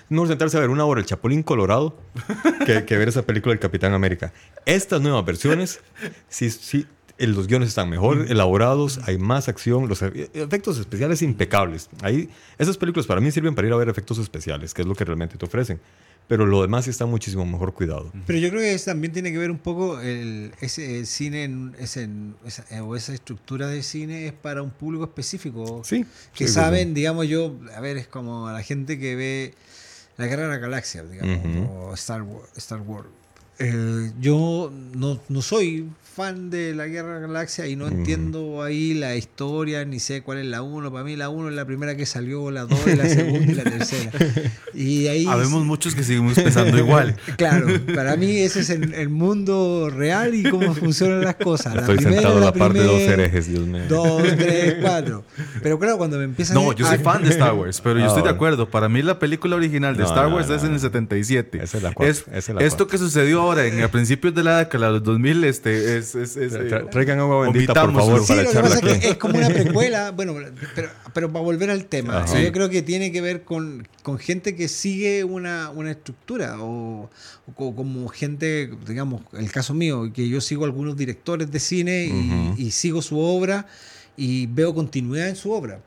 [0.10, 1.98] no sentarse a ver una hora el Chapulín Colorado
[2.66, 4.32] que, que ver esa película del Capitán América.
[4.66, 5.82] Estas nuevas versiones,
[6.30, 6.88] sí, sí,
[7.20, 11.90] los guiones están mejor elaborados, hay más acción, los e- efectos especiales impecables.
[12.02, 14.96] Ahí, esas películas para mí sirven para ir a ver efectos especiales, que es lo
[14.96, 15.80] que realmente te ofrecen.
[16.28, 18.10] Pero lo demás sí está muchísimo mejor cuidado.
[18.26, 21.44] Pero yo creo que eso también tiene que ver un poco el, ese el cine,
[21.44, 22.08] en- ese,
[22.46, 25.82] esa, eh, o esa estructura de cine es para un público específico.
[25.84, 26.06] Sí.
[26.34, 29.54] Que sí, saben, digamos yo, a ver, es como la gente que ve
[30.16, 31.74] la Guerra de la Galaxia, digamos, Ujú.
[31.90, 32.50] o Star Wars.
[32.56, 33.08] Star Wars.
[33.60, 37.96] Eh, yo no, no soy fan de la Guerra de la Galaxia y no Ujú.
[37.96, 40.92] entiendo ahí la historia, ni sé cuál es la 1.
[40.92, 43.64] Para mí la 1 es la primera que salió, la 2 la segunda y la
[43.64, 44.12] tercera.
[44.76, 47.16] Y ahí Habemos muchos que seguimos pensando igual.
[47.36, 51.74] Claro, para mí ese es el, el mundo real y cómo funcionan las cosas.
[51.74, 53.82] La Estoy primera, sentado a la par de dos herejes, Dios mío.
[53.90, 55.24] Dos, tres, cuatro.
[55.64, 58.06] Pero claro, cuando me empiezan No, a- yo soy fan de Star Wars, pero yo
[58.06, 58.36] Ah, estoy de bueno.
[58.36, 58.70] acuerdo.
[58.70, 61.58] Para mí la película original de No, Star Wars no, es en el 77.
[61.64, 64.34] Esa es la cuatro, Es- esa es la esto que sucedió ahora en a principios
[64.34, 66.16] de la década de los 2000 este, es...
[66.16, 68.90] es, es, Tra- eh, tra- traigan agua bendita, por favor, Sí, para lo que pasa
[68.92, 70.36] es que es como una precuela, bueno,
[70.76, 72.42] pero, pero para volver al tema, Ajá.
[72.42, 77.10] yo creo que tiene que ver con, con gente que sigue una, una estructura o,
[77.48, 82.06] o co- como gente, digamos, el caso mío, que yo sigo algunos directores de cine
[82.06, 82.56] y, Ujú.
[82.58, 83.68] y sigo su obra
[84.18, 85.80] y veo continuidad en su obra.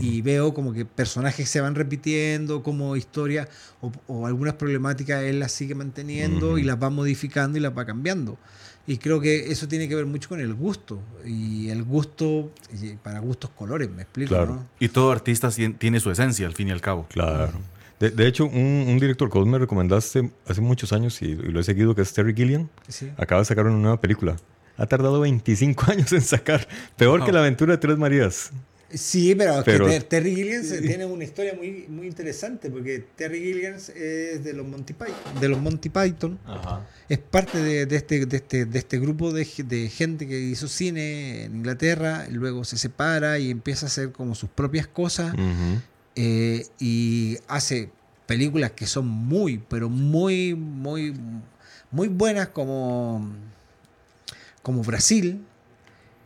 [0.00, 3.48] Y veo como que personajes se van repitiendo, como historia
[3.80, 6.58] o, o algunas problemáticas él las sigue manteniendo Ujú.
[6.58, 8.38] y las va modificando y las va cambiando.
[8.86, 11.00] Y creo que eso tiene que ver mucho con el gusto.
[11.24, 12.52] Y el gusto,
[12.82, 14.54] y para gustos colores, me explico, Claro.
[14.56, 14.66] ¿no?
[14.80, 17.06] Y todo artista tiene su esencia, al fin y al cabo.
[17.08, 17.52] Claro.
[18.00, 21.36] De, de hecho, un, un director que vos me recomendaste hace muchos años y, y
[21.36, 23.08] lo he seguido, que es Terry Gilliam, Sí.
[23.16, 24.34] acaba de sacar una nueva película.
[24.76, 26.66] Ha tardado 25 años en sacar.
[26.96, 27.34] Peor que Wow.
[27.34, 28.50] la aventura de Tres Marías.
[28.94, 33.40] Sí, pero, es que Pero- Terry Gilliams tiene una historia muy, muy interesante porque Terry
[33.40, 35.40] Gilliams es de los Monty Python.
[35.40, 36.38] De los Monty Python.
[37.08, 40.38] Es parte de, de este, de, este, de este grupo de, ge- de gente que
[40.40, 45.34] hizo cine en Inglaterra, luego se separa y empieza a hacer como sus propias cosas
[46.16, 47.90] eh, y hace
[48.26, 51.14] películas que son muy, pero muy, muy,
[51.90, 53.30] muy buenas como,
[54.62, 55.44] como Brasil,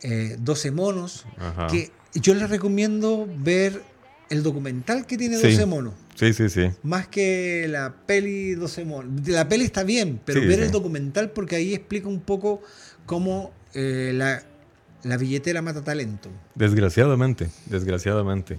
[0.02, 1.66] eh, 12 monos, Ajá.
[1.68, 1.90] que
[2.20, 3.82] yo les recomiendo ver
[4.30, 5.50] el documental que tiene Sí.
[5.50, 5.94] 12 monos.
[6.16, 6.70] Sí, sí, sí.
[6.82, 9.28] Más que la peli 12 monos.
[9.28, 10.62] La peli está bien, pero Sí, ver sí.
[10.64, 12.62] el documental porque ahí explica un poco
[13.04, 14.42] cómo eh, la,
[15.04, 16.30] la billetera mata talento.
[16.54, 18.58] Desgraciadamente, desgraciadamente.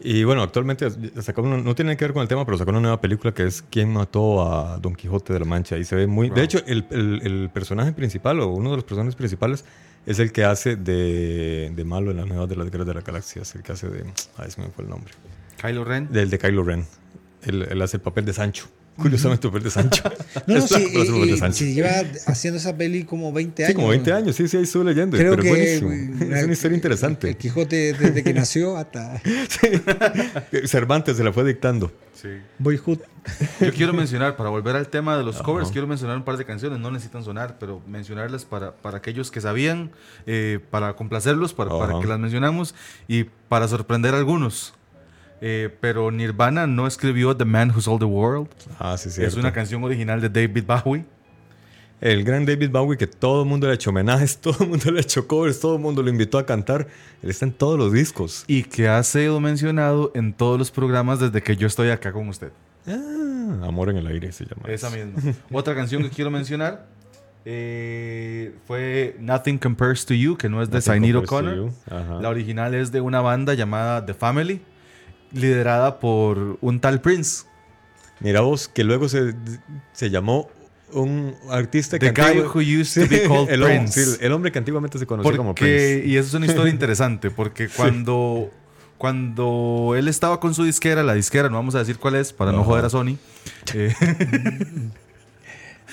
[0.00, 0.88] Y bueno, actualmente
[1.22, 3.46] sacó una- no tiene que ver con el tema, pero sacó una nueva película que
[3.46, 5.78] es ¿Quién mató a Don Quijote de la Mancha?
[5.78, 6.30] Y se ve muy...
[6.30, 9.64] De hecho, el, el- el personaje principal o uno de los personajes principales
[10.06, 13.00] es el que hace de, de malo en las nuevas de las guerras de la
[13.00, 13.42] galaxia.
[13.42, 14.04] Es el que hace de...
[14.36, 15.12] Ay, se me fue el nombre.
[15.60, 16.10] Kylo Ren.
[16.10, 16.86] Del de Kylo Ren.
[17.42, 18.66] Él, él hace el papel de Sancho.
[19.02, 20.02] Curiosamente, el papel de Sancho.
[20.46, 21.64] No, no, Es sí, y- de Sancho.
[21.64, 21.90] lleva
[22.26, 23.74] haciendo esa peli como 20 Sí, años.
[23.76, 24.36] como 20 años.
[24.36, 25.16] Sí, sí, ahí estuve leyendo.
[25.16, 26.24] Creo pero que es buenísimo.
[26.26, 27.28] una- es una historia interesante.
[27.30, 29.20] El Quijote desde que nació hasta
[30.66, 31.92] Cervantes se la fue dictando.
[32.14, 32.28] Sí.
[32.58, 32.98] Boyhood.
[33.60, 36.44] Yo quiero mencionar, para volver al tema de los covers, quiero mencionar un par de
[36.44, 39.90] canciones, no necesitan sonar, pero mencionarlas para, para aquellos que sabían,
[40.26, 42.74] eh, para complacerlos, para, para que las mencionamos
[43.08, 44.74] y para sorprender a algunos.
[45.46, 48.48] Eh, pero Nirvana no escribió The Man Who Sold the World.
[48.78, 49.22] Ah, sí, sí.
[49.22, 51.04] es una canción original de David Bowie.
[52.00, 54.90] El gran David Bowie, que todo el mundo le ha hecho homenajes, todo el mundo
[54.90, 56.88] le ha hecho covers, todo el mundo lo invitó a cantar.
[57.22, 58.44] Él está en todos los discos.
[58.46, 62.26] Y que ha sido mencionado en todos los programas desde que yo estoy acá con
[62.30, 62.50] usted.
[62.86, 64.62] Ah, Amor en el aire se llama.
[64.72, 65.34] Esa misma.
[65.52, 66.86] Otra canción que quiero mencionar
[67.44, 71.70] eh, fue Nothing Compares to You, que no es de to O'Connor.
[72.22, 74.62] La original es de una banda llamada The Family,
[75.34, 77.44] liderada por un tal Prince.
[78.20, 79.34] Mira vos, que luego se,
[79.92, 80.48] se llamó
[80.92, 84.04] un artista The que guy antigua- who used to be called el, hombre- Prince.
[84.04, 86.02] sí, el hombre que antiguamente se conocía como Prince.
[86.06, 88.50] y eso es una historia interesante, porque cuando,
[88.96, 92.52] cuando él estaba con su disquera, la disquera, no vamos a decir cuál es, para
[92.52, 93.16] no joder a Sony,
[93.74, 93.92] eh,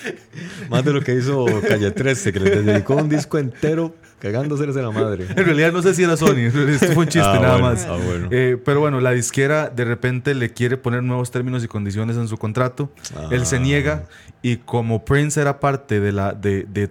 [0.69, 4.81] Más de lo que hizo Calle 13, que le dedicó un disco entero cagándoseles de
[4.83, 5.25] la madre.
[5.29, 7.85] En realidad no sé si era Sony, esto fue un chiste Ah, nada bueno, más.
[7.85, 8.27] ah, bueno.
[8.31, 12.27] Eh, pero bueno, la disquera de repente le quiere poner nuevos términos y condiciones en
[12.27, 12.91] su contrato.
[13.31, 13.59] Él se Ah.
[13.59, 14.03] niega
[14.43, 16.89] y como Prince era parte de, la, de, de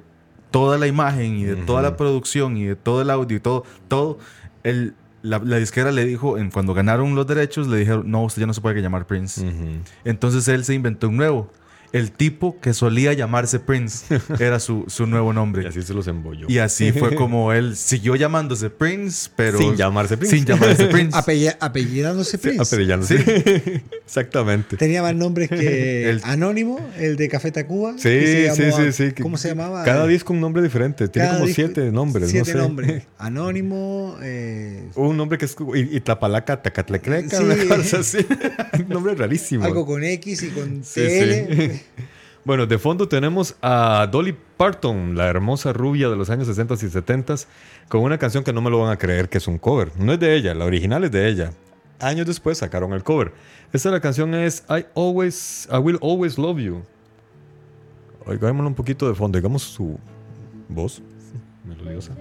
[0.50, 3.64] toda la imagen y de toda la producción y de todo el audio y todo,
[3.86, 4.18] todo,
[4.64, 8.40] él la, la disquera le dijo, en, cuando ganaron los derechos, le dijeron, no, usted
[8.40, 9.44] ya no se puede llamar Prince.
[10.04, 11.52] Entonces él se inventó un nuevo.
[11.92, 14.04] El tipo que solía llamarse Prince
[14.38, 15.64] era su, su nuevo nombre.
[15.64, 16.46] Y así se los embolló.
[16.48, 19.58] Y así fue como él siguió llamándose Prince, pero.
[19.58, 20.36] Sin llamarse Prince.
[20.36, 21.16] Sin llamarse Prince.
[21.16, 22.62] Apelli- apellidándose Prince.
[22.62, 23.82] Apellidándose.
[24.04, 24.76] Exactamente.
[24.76, 27.94] Tenía más nombres que El- Anónimo, el de Café Tacuba.
[27.98, 28.20] Sí,
[28.54, 29.22] sí, sí, sí.
[29.22, 29.84] ¿Cómo se llamaba?
[29.84, 31.08] Cada disco un nombre diferente.
[31.08, 32.30] Tiene Cada como disco- siete nombres.
[32.30, 32.62] Siete no sé.
[32.62, 33.02] nombres.
[33.18, 34.16] Anónimo.
[34.22, 37.42] eh, Un nombre que es y, y Tlapalaca, Tacatlecleca, Sí.
[37.44, 38.18] una cosa así.
[38.78, 39.64] Un nombre rarísimo.
[39.64, 41.79] algo con X y con Sí, sí.
[42.42, 46.90] Bueno, de fondo tenemos a Dolly Parton, la hermosa rubia de los años 60 y
[46.90, 47.34] 70,
[47.88, 49.92] con una canción que no me lo van a creer que es un cover.
[49.98, 51.52] No es de ella, la original es de ella.
[51.98, 53.34] Años después sacaron el cover.
[53.74, 56.82] Esta la canción es I Always, I Will Always Love You.
[58.24, 59.98] Oigámoslo un poquito de fondo, digamos su
[60.68, 61.02] voz
[61.64, 62.14] melodiosa.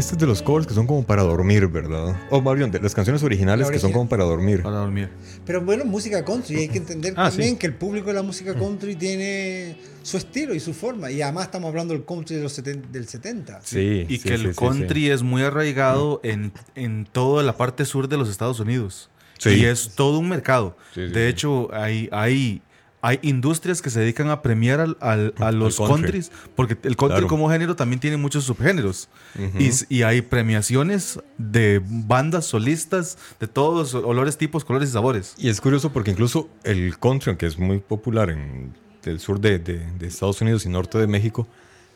[0.00, 2.16] Este es de los covers que son como para dormir, ¿verdad?
[2.30, 4.62] O más bien, de las canciones originales La que son como para dormir.
[4.62, 5.10] Para dormir.
[5.44, 6.56] Pero bueno, música country.
[6.56, 7.56] Hay que entender Ah, también sí.
[7.56, 11.10] que el público de la música country tiene su estilo y su forma.
[11.10, 13.60] Y además estamos hablando del country de los seten- del 70.
[13.62, 14.06] Sí.
[14.08, 17.84] Y sí, que sí, el sí, country es muy arraigado en, en toda la parte
[17.84, 19.10] sur de los Estados Unidos.
[19.38, 19.50] Sí.
[19.50, 20.78] Y es todo un mercado.
[20.94, 21.30] Sí, sí, de sí.
[21.30, 22.62] hecho, hay, hay,
[23.02, 25.94] hay industrias que se dedican a premiar al- al- a los country.
[25.94, 27.28] countries, porque el country Claro.
[27.28, 29.08] como género también tiene muchos subgéneros.
[29.38, 29.58] Ujú.
[29.58, 35.34] y, s- y hay premiaciones de bandas solistas de todos olores, tipos, colores y sabores.
[35.38, 38.74] Y es curioso porque incluso el country, que es muy popular en
[39.04, 41.46] el sur de, de- de Estados Unidos y norte de México,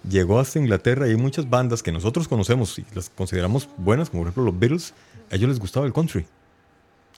[0.08, 4.22] llegó hasta Inglaterra y hay muchas bandas que nosotros conocemos y las consideramos buenas, como
[4.22, 4.94] por ejemplo los Beatles,
[5.30, 6.24] a ellos les gustaba el country.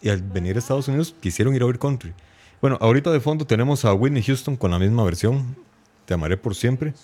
[0.02, 2.12] Y al venir a Estados Unidos quisieron ir a oír country.
[2.60, 5.56] Bueno, ahorita de fondo tenemos a Whitney Houston con la misma versión,
[6.04, 6.94] Te amaré por siempre.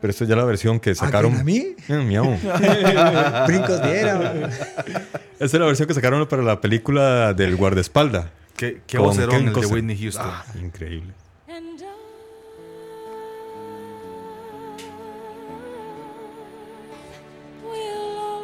[0.00, 1.32] Pero esta es ya la versión que sacaron.
[1.32, 1.76] quién, a mí?
[1.88, 2.24] Eh, miau.
[3.46, 4.50] Brincos diera.
[5.32, 8.30] Esta es la versión que sacaron para la película del guardaespalda.
[8.54, 9.66] Qué, qué Con vocerón de.
[9.66, 10.26] Whitney Houston.
[10.26, 11.14] Ah, increíble.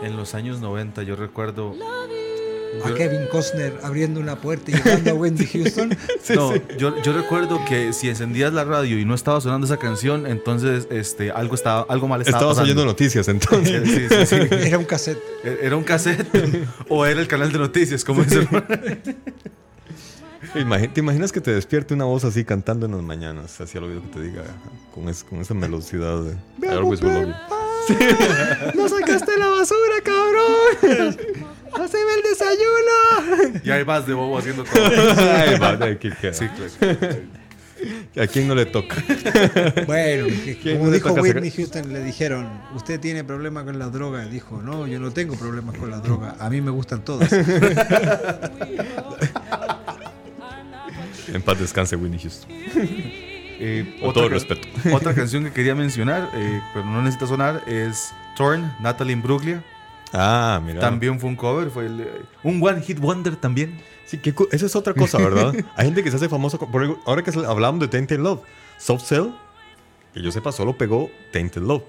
[0.03, 1.75] En los años 90 yo recuerdo...
[2.85, 5.97] A Kevin Costner abriendo una puerta y llegando a Wendy Houston.
[6.35, 10.27] no, Yo, yo recuerdo que si encendías la radio y no estaba sonando esa canción,
[10.27, 12.65] entonces este, algo, estaba, algo mal estaba Estabas pasando.
[12.73, 13.89] oyendo noticias entonces.
[13.89, 14.37] Sí, sí, sí.
[14.67, 15.19] Era un cassette.
[15.63, 16.27] Era un cassette
[16.89, 18.47] o era el canal de noticias, como dice.
[20.53, 23.61] ¿Te imaginas que te despierte una voz así cantando en las mañanas?
[23.61, 24.43] Así al oído que te diga
[24.95, 26.35] con, es- con esa velocidad de.
[28.75, 31.17] ¡No sacaste la basura, cabrón!
[31.73, 33.61] ¡Haceme el desayuno!
[33.65, 34.83] y ahí vas de bobo haciendo todo.
[35.19, 36.33] Ay, madre, qué queda.
[36.35, 36.71] Sí, claro.
[38.23, 38.95] ¿A quién no le toca?
[39.87, 43.91] Bueno, que ¿Quién como dijo Whitney sacar- Houston, le dijeron, ¿usted tiene problemas con las
[43.91, 44.31] drogas?
[44.31, 46.35] Dijo, no, yo no tengo problemas con las drogas.
[46.41, 47.33] A mí me gustan todas.
[51.33, 52.51] En paz descanse, Winnie Houston.
[52.53, 54.67] Eh, Con otra todo respeto.
[54.93, 59.63] Otra canción que quería mencionar, eh, pero no necesita sonar, es Torn, Natalie Imbruglia.
[60.13, 60.81] Ah, mira.
[60.81, 62.11] También fue un cover, fue el, eh,
[62.43, 63.81] un One Hit Wonder también.
[64.07, 65.55] Sí, cu- esa es otra cosa, ¿verdad?
[65.77, 66.59] Hay gente que se hace famosa.
[66.59, 68.41] por ahora que hablamos de Tainted Love,
[68.79, 69.29] Soft Cell,
[70.13, 71.85] que yo sepa, solo pegó Tainted Love.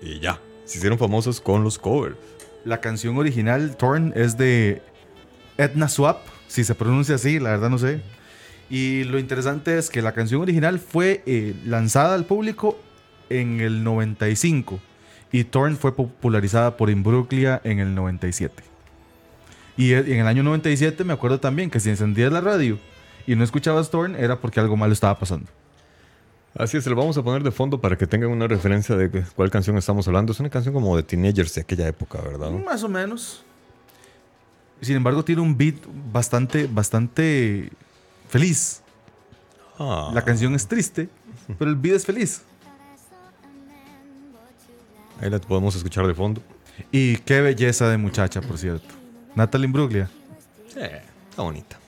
[0.00, 0.40] Y ya.
[0.64, 2.16] Se hicieron famosos con los covers.
[2.64, 4.80] La canción original, Torn, es de
[5.58, 8.00] Edna Swap, si se pronuncia así, la verdad no sé.
[8.70, 12.78] Y lo interesante es que la canción original fue eh, lanzada al público
[13.28, 14.80] en el 95
[15.34, 18.62] y Torn fue popularizada por Imbruglia en el 97.
[19.76, 22.78] Y e- en el año 97 me acuerdo también que si encendías la radio
[23.26, 25.50] y no escuchabas Torn era porque algo malo estaba pasando.
[26.56, 29.24] Así es, se lo vamos a poner de fondo para que tengan una referencia de
[29.34, 30.30] cuál canción estamos hablando.
[30.30, 32.52] Es una canción como de teenagers de aquella época, ¿verdad?
[32.52, 33.42] Más o menos.
[34.82, 35.74] Sin embargo, tiene un beat
[36.12, 37.72] bastante, bastante
[38.28, 38.82] feliz.
[39.80, 40.12] Ah.
[40.14, 41.08] La canción es triste,
[41.58, 42.42] pero el beat es feliz.
[45.24, 46.42] Ahí la podemos escuchar de fondo.
[46.92, 48.94] Y qué belleza de muchacha, por cierto.
[49.34, 50.10] Natalie Imbruglia.
[50.68, 50.80] Sí,
[51.30, 51.78] está bonita.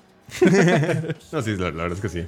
[1.33, 2.27] no, sí, la, la verdad es que sí.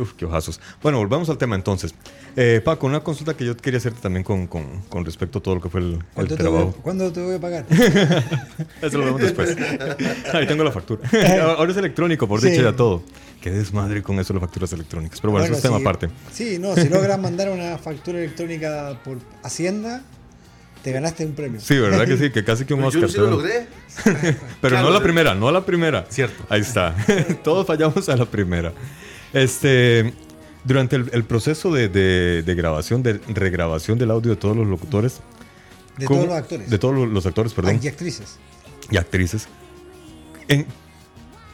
[0.00, 0.60] Uf, qué ojazos.
[0.80, 1.92] Bueno, volvamos al tema entonces.
[2.36, 5.54] Eh, Paco, una consulta que yo quería hacerte también con, con- con respecto a todo
[5.56, 6.74] lo que fue el, el ¿Cuándo te, voy, trabajo.
[6.82, 7.64] cuándo te voy a pagar?
[8.82, 9.56] Eso lo vemos después.
[10.32, 11.02] Ahí tengo la factura.
[11.56, 12.50] Ahora es electrónico, por Sí.
[12.50, 13.02] dicho ya todo.
[13.40, 15.20] Qué desmadre con eso las facturas electrónicas.
[15.20, 16.08] Pero bueno, eso es tema si- aparte.
[16.32, 20.02] Sí, no, si logran mandar una factura electrónica por Hacienda,
[20.82, 21.60] Te ganaste un premio.
[21.60, 22.30] Sí, ¿verdad que sí?
[22.30, 23.02] Que casi que un Pero Oscar.
[23.02, 23.66] yo sí lo logré.
[24.04, 25.02] Pero Claro, no la sí.
[25.04, 26.04] primera, no la primera.
[26.10, 26.44] Cierto.
[26.50, 26.94] Ahí está.
[27.42, 28.72] Todos fallamos a la primera.
[29.32, 30.12] Este,
[30.64, 34.66] durante el, el proceso de, de- de grabación, de regrabación del audio de todos los
[34.66, 35.20] locutores.
[35.98, 36.70] De ¿cómo- todos los actores.
[36.70, 37.76] De todos los, actores, perdón.
[37.76, 38.38] Ah, y actrices.
[38.90, 39.48] y actrices.
[40.48, 40.66] En-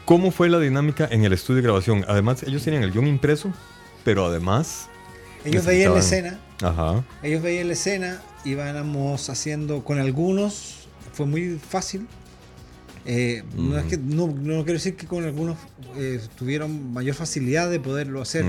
[0.05, 2.03] ¿Cómo fue la dinámica en el estudio de grabación?
[2.07, 3.53] Además, ellos tenían el guion impreso,
[4.03, 4.87] pero además...
[5.45, 7.03] Ellos veían la escena, Ajá.
[7.23, 12.07] ellos veían la escena, íbamos haciendo con algunos, fue muy fácil.
[13.05, 15.57] Eh, no, es que, no, no quiero decir que con algunos
[15.97, 18.45] eh, tuvieron mayor facilidad de poderlo hacer.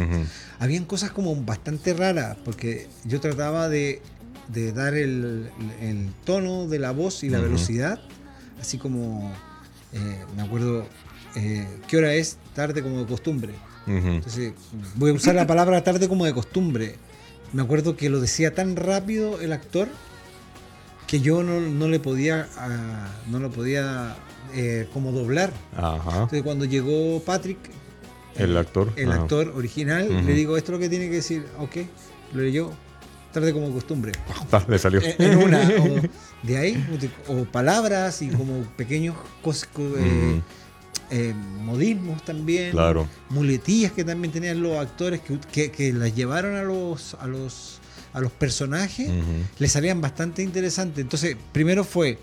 [0.58, 4.02] Habían cosas como bastante raras, porque yo trataba de,
[4.48, 5.50] de dar el,
[5.80, 8.00] el tono de la voz y la velocidad,
[8.60, 9.32] así como,
[9.92, 10.86] eh, me acuerdo,
[11.34, 12.36] eh, ¿qué hora es?
[12.54, 13.54] Tarde como de costumbre.
[13.86, 14.52] Entonces,
[14.94, 16.96] voy a usar la palabra tarde como de costumbre.
[17.52, 19.88] Me acuerdo que lo decía tan rápido el actor
[21.08, 24.16] que yo no, no le podía, ah, no lo podía
[24.54, 25.52] eh, como doblar.
[25.76, 26.12] Ajá.
[26.14, 27.58] Entonces, cuando llegó Patrick,
[28.36, 28.92] El actor.
[28.96, 29.22] el ajá.
[29.22, 31.76] actor original, le digo, esto es lo que tiene que decir, ok,
[32.34, 32.70] lo leyó,
[33.32, 34.12] tarde como costumbre.
[34.52, 35.00] Ah, le salió.
[35.02, 36.86] En- en una, o de ahí,
[37.28, 40.40] o palabras y como pequeños cos- co- eh,
[41.10, 43.06] eh, modismos también, Claro.
[43.30, 47.80] muletillas que también tenían los actores que, que, que las llevaron a los, a los,
[48.14, 49.44] a los personajes, Ujú.
[49.58, 51.00] le salían bastante interesantes.
[51.02, 52.18] Entonces, primero fue,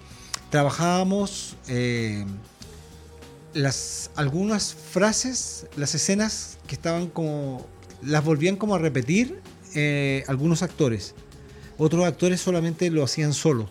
[0.50, 2.26] trabajábamos eh,
[3.54, 7.66] las, algunas frases, las escenas que estaban como,
[8.02, 9.40] las volvían como a repetir
[9.76, 11.16] eh, algunos actores.
[11.78, 13.70] Otros actores solamente lo hacían solo,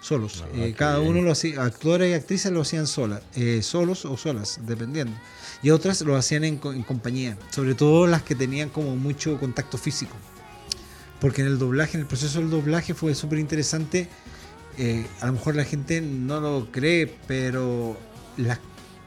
[0.00, 0.44] solos.
[0.54, 4.60] Eh, cada uno lo hacía, actores y actrices lo hacían sola, eh, solos o solas,
[4.66, 5.14] dependiendo.
[5.62, 9.78] Y otras lo hacían en, en compañía, sobre todo las que tenían como mucho contacto
[9.78, 10.14] físico.
[11.20, 14.08] Porque en el doblaje, en el proceso del doblaje fue súper interesante.
[14.78, 17.96] Eh, a lo mejor la gente no lo cree, pero
[18.36, 18.58] la,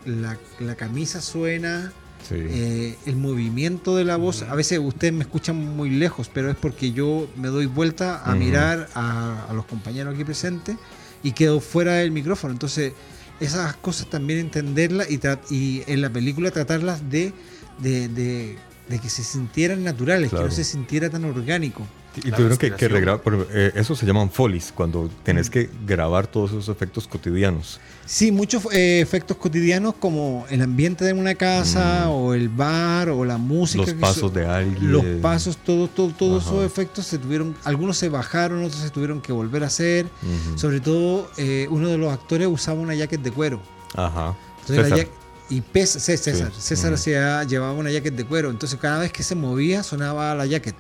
[0.06, 1.92] la- la camisa suena,
[2.28, 2.36] Sí.
[2.38, 4.42] eh, el movimiento de la voz.
[4.42, 8.34] A veces ustedes me escuchan muy lejos, pero es porque yo me doy vuelta a
[8.36, 10.76] mirar a, a los compañeros aquí presentes
[11.24, 12.54] y quedo fuera del micrófono.
[12.54, 12.94] Entonces,
[13.40, 15.08] esas cosas también entenderlas
[15.52, 17.34] y, en la película tratarlas de,
[17.80, 18.58] de, de-
[18.90, 20.46] de que se sintieran naturales, Claro.
[20.46, 21.86] que no se sintiera tan orgánico.
[22.24, 25.70] Y La tuvieron que, que regrabar, por- eh, eso se llaman folies, cuando tenés que
[25.86, 27.80] grabar todos esos efectos cotidianos.
[28.06, 32.10] Sí, muchos eh, efectos cotidianos como el ambiente de una casa Mm.
[32.10, 33.84] o el bar o la música.
[33.86, 34.92] Los pasos se- de alguien.
[34.92, 36.52] Los pasos, todo, todo- todos Ajá.
[36.56, 40.06] esos efectos se tuvieron, algunos se bajaron, otros se tuvieron que volver a hacer.
[40.24, 40.58] Ujú.
[40.58, 43.62] Sobre todo, eh, uno de los actores usaba una jacket de cuero.
[43.94, 44.36] Ajá.
[44.62, 44.98] Entonces, la César.
[44.98, 45.12] jack-
[45.50, 46.62] y Pes- Cé- César, Sí.
[46.62, 46.96] César Ujú.
[46.96, 48.50] hacía- llevaba una jacket de cuero.
[48.50, 50.76] Entonces, cada vez que se movía, sonaba la jacket.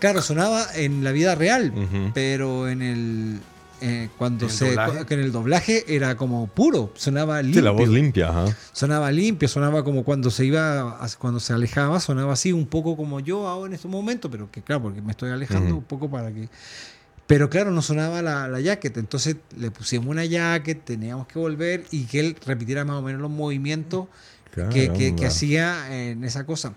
[0.00, 1.72] Claro, sonaba en la vida real,
[2.14, 3.40] pero en el.
[3.82, 4.68] eh, cuando ¿En el se.
[4.74, 5.06] doblaje?
[5.06, 7.60] que en el doblaje era como puro, sonaba limpio.
[7.60, 8.56] Sí, la voz limpia, ajá.
[8.72, 13.20] sonaba limpio, sonaba como cuando se iba, cuando se alejaba, sonaba así, un poco como
[13.20, 16.32] yo ahora en este momento, pero que claro, porque me estoy alejando un poco para
[16.32, 16.48] que.
[17.26, 21.84] Pero claro, no sonaba la, la jacket, entonces le pusimos una jacket, teníamos que volver
[21.92, 24.08] y que él repitiera más o menos los movimientos
[24.72, 26.74] que, que- que hacía en esa cosa.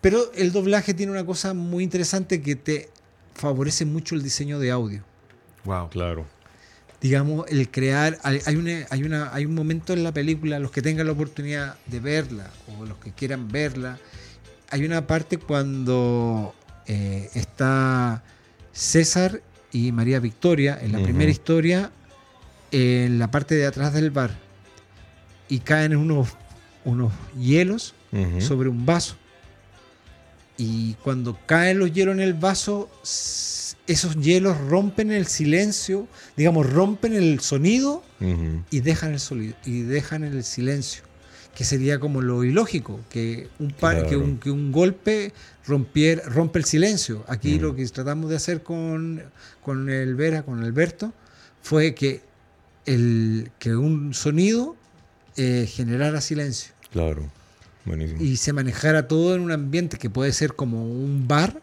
[0.00, 2.90] Pero el doblaje tiene una cosa muy interesante que te
[3.34, 5.02] favorece mucho el diseño de audio
[5.64, 5.90] Wow.
[5.90, 6.24] Claro.
[7.00, 10.80] digamos, el crear, hay, una, hay, una, hay un momento en la película, los que
[10.80, 13.98] tengan la oportunidad de verla o los que quieran verla,
[14.70, 16.54] hay una parte cuando
[16.86, 18.22] eh, está
[18.72, 19.42] César
[19.72, 21.90] y María Victoria en la primera historia,
[22.70, 24.36] en la parte de atrás del bar,
[25.48, 26.28] y caen unos,
[26.84, 27.94] unos hielos
[28.38, 29.16] sobre un vaso.
[30.58, 32.88] Y cuando caen los hielos en el vaso,
[33.86, 38.62] esos hielos rompen el silencio, digamos, rompen el sonido Ujú.
[38.70, 41.02] y dejan el y dejan el silencio,
[41.54, 44.24] que sería como lo ilógico, que un par- que, Claro.
[44.24, 45.32] un, que un golpe
[45.66, 47.24] rompiera, rompe el silencio.
[47.28, 47.62] Aquí Mm.
[47.62, 49.22] lo que tratamos de hacer con,
[49.62, 51.12] con el Vera, con Alberto,
[51.62, 52.22] fue que,
[52.86, 54.74] el, que un sonido
[55.36, 57.30] eh, generara silencio Claro.
[57.86, 58.20] Buenísimo.
[58.22, 61.62] y se manejara todo en un ambiente que puede ser como un bar,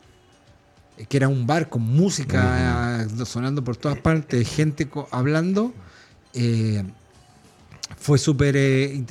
[0.97, 5.73] eh, que era un bar con música eh, sonando por todas partes, gente hablando.
[6.33, 6.83] eh,
[7.99, 9.03] fue súper eh,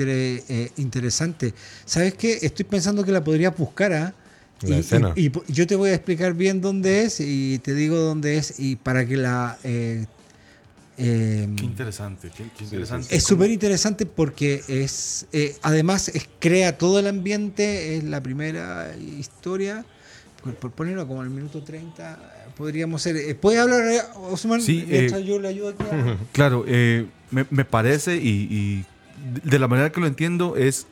[0.48, 1.54] eh, interesante.
[1.84, 2.38] ¿Sabes qué?
[2.42, 3.92] Estoy pensando que la podrías buscar.
[3.92, 4.14] ¿ah?
[4.62, 5.12] La Y- escena.
[5.16, 8.76] Y, yo te voy a explicar bien dónde es y te digo dónde es y
[8.76, 9.56] para que la...
[10.98, 13.14] eh, eh, Qué interesante, qué, qué interesante.
[13.16, 18.94] es súper interesante porque es eh, además es- crea todo el ambiente, es la primera
[18.96, 19.84] historia,
[20.42, 23.16] por, por ponerlo como al minuto 30, eh, podríamos ser.
[23.16, 24.60] eh, ¿Puede hablar, eh, Osman?
[24.60, 25.84] Sí, eh, yo le ayudo aquí.
[25.90, 28.84] a- Claro, eh, me, me parece y, y
[29.48, 30.86] de la manera que lo entiendo es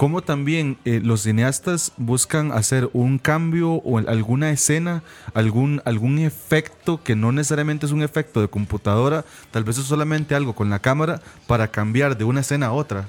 [0.00, 5.02] cómo también eh, los cineastas buscan hacer un cambio o alguna escena,
[5.34, 10.34] algún, algún efecto que no necesariamente es un efecto de computadora, tal vez es solamente
[10.34, 13.08] algo con la cámara para cambiar de una escena a otra.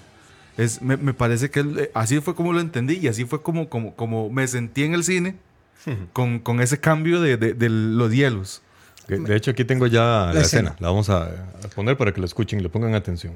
[0.57, 3.69] Es, me, me parece que eh, así fue como lo entendí y así fue como,
[3.69, 5.37] como, como me sentí en el cine
[6.13, 8.61] con, con ese cambio de, de- de los hielos.
[9.07, 10.71] De hecho, aquí tengo ya la, La escena.
[10.71, 10.75] escena.
[10.79, 13.33] La vamos a, a poner para que la escuchen y le pongan atención.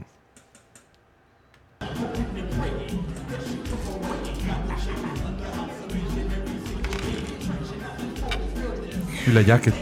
[9.27, 9.73] Y la jacket.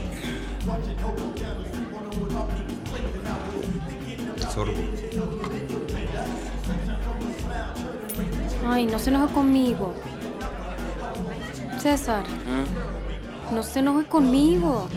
[4.53, 4.73] Sorbo.
[8.67, 9.93] Ay, no se enoje conmigo.
[11.81, 12.23] César,
[13.51, 14.87] no se enoje conmigo.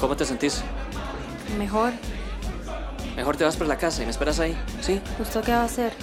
[0.00, 0.62] ¿Cómo te sentís?
[1.58, 1.92] Mejor,
[3.16, 4.54] Mejor te vas para la casa y me esperas ahí.
[4.82, 5.00] ¿Sí?
[5.18, 5.94] ¿usted qué va a hacer?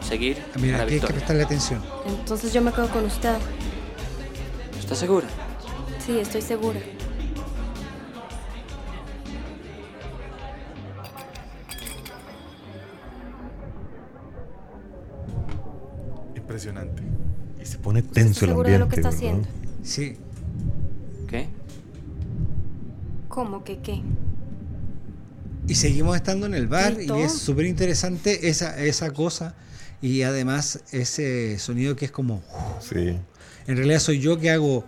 [0.00, 1.16] Seguir Mira, tienes que victoria.
[1.16, 1.82] prestarle atención.
[2.06, 3.36] Entonces yo me quedo con usted.
[4.78, 5.26] ¿Estás segura?
[6.08, 6.80] Sí, estoy segura.
[16.34, 17.02] Impresionante.
[17.60, 19.16] Y se pone ¿Usted tenso el seguro de lo que ambiente.
[19.16, 19.44] está ¿verdad?
[19.44, 19.86] haciendo?
[19.86, 20.16] Sí.
[21.28, 21.48] ¿Qué?
[23.28, 24.00] ¿Cómo que qué?
[25.66, 29.56] Y seguimos estando en el bar ¿Y es súper interesante esa, esa cosa.
[30.00, 32.42] Y además ese sonido que es como...
[32.80, 33.14] Sí.
[33.66, 34.86] En realidad soy yo que hago...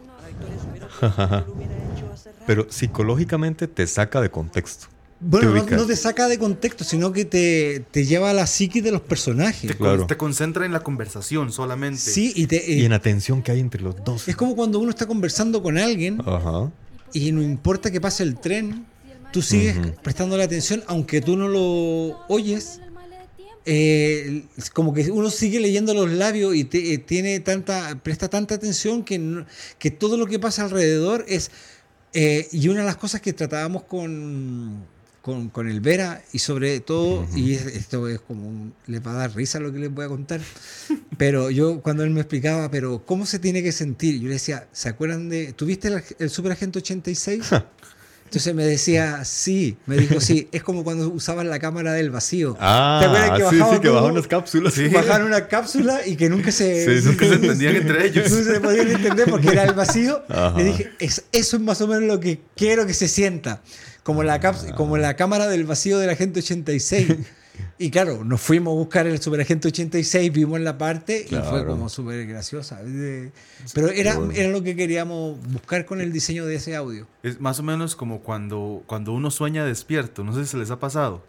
[2.46, 4.86] Pero psicológicamente te saca de contexto.
[5.22, 8.80] Bueno, Te no, te saca de contexto, sino que te, te lleva a la psique
[8.80, 9.70] de los personajes.
[9.70, 10.06] Te, con- Claro.
[10.06, 12.00] te concentra en la conversación solamente.
[12.00, 14.26] Sí, y, te, Y en la tensión que hay entre los dos.
[14.28, 16.70] es como cuando uno está conversando con alguien Ajá.
[17.12, 18.86] y no importa que pase el tren,
[19.30, 19.92] tú sigues Ujú.
[20.02, 22.80] prestando la atención, aunque tú no lo oyes.
[23.66, 28.54] Eh, como que uno sigue leyendo los labios y te- eh, tiene tanta presta tanta
[28.54, 29.46] atención que, no-
[29.78, 31.50] que todo lo que pasa alrededor es
[32.12, 34.84] eh, y una de las cosas que tratábamos con,
[35.22, 39.12] con, con el Vera y sobre todo y es- esto es como un- les va
[39.12, 40.40] a dar risa lo que les voy a contar
[41.18, 44.66] pero yo cuando él me explicaba pero cómo se tiene que sentir yo le decía
[44.72, 47.42] ¿se acuerdan de tuviste el, el Super Agente 86?
[48.30, 52.56] Entonces me decía, sí, me dijo, sí, es como cuando usaban la cámara del vacío.
[52.60, 54.72] Ah, ¿Te acuerdas que sí, sí, que bajaban unas cápsulas.
[54.74, 54.86] Sí.
[54.86, 58.30] Bajaban una cápsula y que nunca se, Sí, nunca se entendían entre ellos.
[58.30, 60.22] No se podían entender porque era el vacío.
[60.28, 60.56] Ajá.
[60.56, 63.62] Le dije, es, eso es más o menos lo que quiero que se sienta.
[64.04, 67.08] Como la, caps- como la cámara del vacío de la gente 86.
[67.78, 71.40] Y claro, nos fuimos a buscar el Super Agente 86, vimos la parte y fue
[71.40, 71.66] Claro.
[71.68, 72.80] como súper graciosa.
[73.74, 74.32] Pero era, bueno.
[74.34, 77.06] era lo que queríamos buscar con el diseño de ese audio.
[77.22, 80.24] Es más o menos como cuando, cuando uno sueña despierto.
[80.24, 81.22] No sé si se les ha pasado.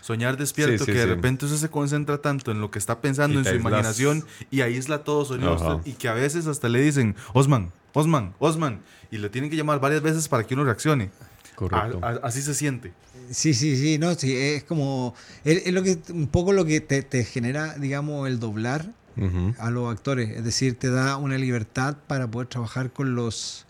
[0.00, 1.08] Soñar despierto, Sí, sí, que de sí.
[1.10, 3.60] repente usted se concentra tanto en lo que está pensando, Y en su aíslas.
[3.72, 5.54] imaginación, y aísla todo sonido.
[5.54, 8.80] Usted, y que a veces hasta le dicen, Osman, Osman, Osman.
[9.10, 11.10] Y le tienen que llamar varias veces para que uno reaccione.
[11.56, 11.98] Correcto.
[12.02, 12.92] A- a- así se siente.
[13.32, 16.80] Sí, sí, sí, no, sí, es como, es, es lo que, un poco lo que
[16.80, 19.54] te, te genera, digamos, el doblar Ujú.
[19.58, 23.66] a los actores, es decir, te da una libertad para poder trabajar con los,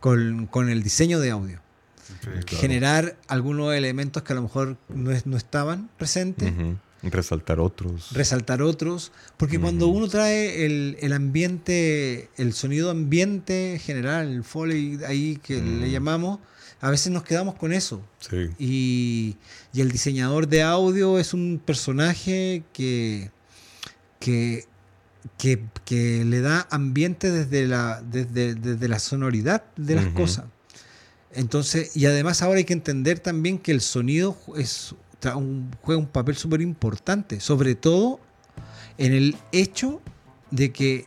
[0.00, 1.60] con, con el diseño de audio,
[2.46, 6.76] generar algunos elementos que a lo mejor no, es- no estaban presentes, Ujú.
[7.02, 8.12] Resaltar otros.
[8.12, 14.98] resaltar otros, porque cuando uno trae el, el ambiente, el sonido ambiente general, el foley
[15.06, 16.40] ahí que le llamamos,
[16.80, 18.00] a veces nos quedamos con eso.
[18.20, 18.48] Sí.
[18.58, 19.36] Y,
[19.72, 23.30] y el diseñador de audio es un personaje que,
[24.18, 24.64] que,
[25.38, 30.46] que, que le da ambiente desde la, desde, desde la sonoridad de las cosas.
[31.32, 34.94] Entonces, y además ahora hay que entender también que el sonido es,
[35.36, 38.18] un- juega un papel súper importante, sobre todo
[38.98, 40.00] en el hecho
[40.50, 41.06] de que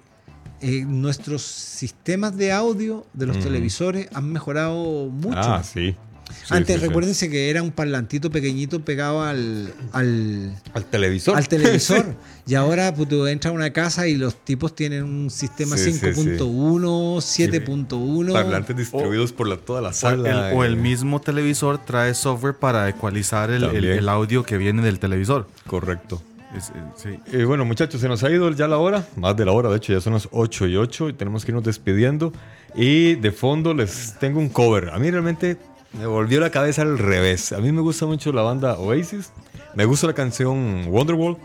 [0.63, 5.37] eh, nuestros sistemas de audio de los televisores han mejorado mucho.
[5.39, 5.95] Ah, sí.
[6.29, 6.87] Sí, Antes, sí, sí.
[6.87, 11.37] recuérdense que era un parlantito pequeñito pegado al, al, Al televisor.
[11.37, 12.15] al televisor.
[12.47, 15.93] y ahora pues, tú entras a una casa y los tipos tienen un sistema Sí,
[15.93, 16.21] sí, sí.
[16.21, 18.33] 5.1, 7.1.
[18.33, 20.49] Parlantes distribuidos por la, toda la sala.
[20.51, 23.97] el, o el eh, mismo televisor trae software para ecualizar el, el- También.
[23.99, 25.47] el audio que viene del televisor.
[25.67, 26.21] Correcto.
[26.55, 26.71] Es-
[27.05, 27.19] eh.
[27.31, 29.77] Eh, bueno, muchachos, se nos ha ido ya la hora, más de la hora, de
[29.77, 32.31] hecho ya son las 8 y 8 y tenemos que irnos despidiendo.
[32.75, 34.89] Y de fondo les tengo un cover.
[34.91, 35.57] A mí realmente
[35.97, 37.53] me volvió la cabeza al revés.
[37.53, 39.31] A mí me gusta mucho la banda Oasis,
[39.75, 41.37] me gusta la canción Wonderwall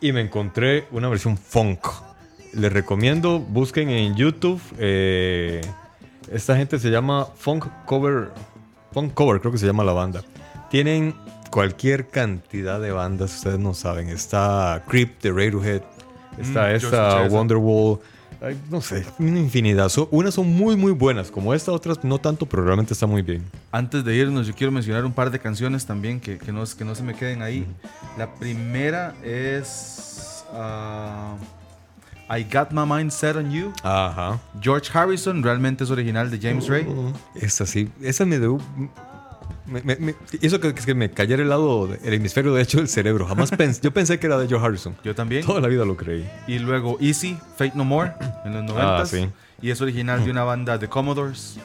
[0.00, 1.80] y me encontré una versión funk
[2.54, 4.60] Les recomiendo, busquen en YouTube.
[4.78, 5.60] eh,
[6.32, 8.30] esta gente se llama Funk Cover.
[8.92, 10.22] Funk Cover, creo que se llama la banda.
[10.70, 11.14] Tienen
[11.50, 14.08] cualquier cantidad de bandas, ustedes no saben.
[14.08, 15.82] Está Creep de Radiohead.
[16.38, 17.22] Está Mm, esta.
[17.28, 17.98] Wonderwall.
[18.40, 19.88] ay, no sé, una infinidad.
[19.88, 23.22] So- unas son muy, muy buenas, como esta, otras no tanto, pero realmente está muy
[23.22, 23.42] bien.
[23.72, 26.84] Antes de irnos, yo quiero mencionar un par de canciones también que, que, no, que
[26.84, 27.66] no se me queden ahí.
[28.16, 31.34] La primera es ah,
[32.30, 33.72] I Got My Mind Set on You.
[33.82, 34.38] Ajá.
[34.60, 36.86] George Harrison, realmente es original de James Ray.
[37.34, 38.58] Esa sí, esa me dio.
[39.68, 43.26] Me, me- me- hizo que, que me cayera el lado, el hemisferio derecho del cerebro.
[43.26, 44.96] Jamás pensé, yo pensé que era de Joe Harrison.
[45.04, 45.44] Yo también.
[45.44, 46.28] Toda la vida lo creí.
[46.46, 48.12] Y luego Easy, Fate No More,
[48.44, 49.28] en los 90 Ah, sí.
[49.60, 51.58] Y es original de una banda de Commodores.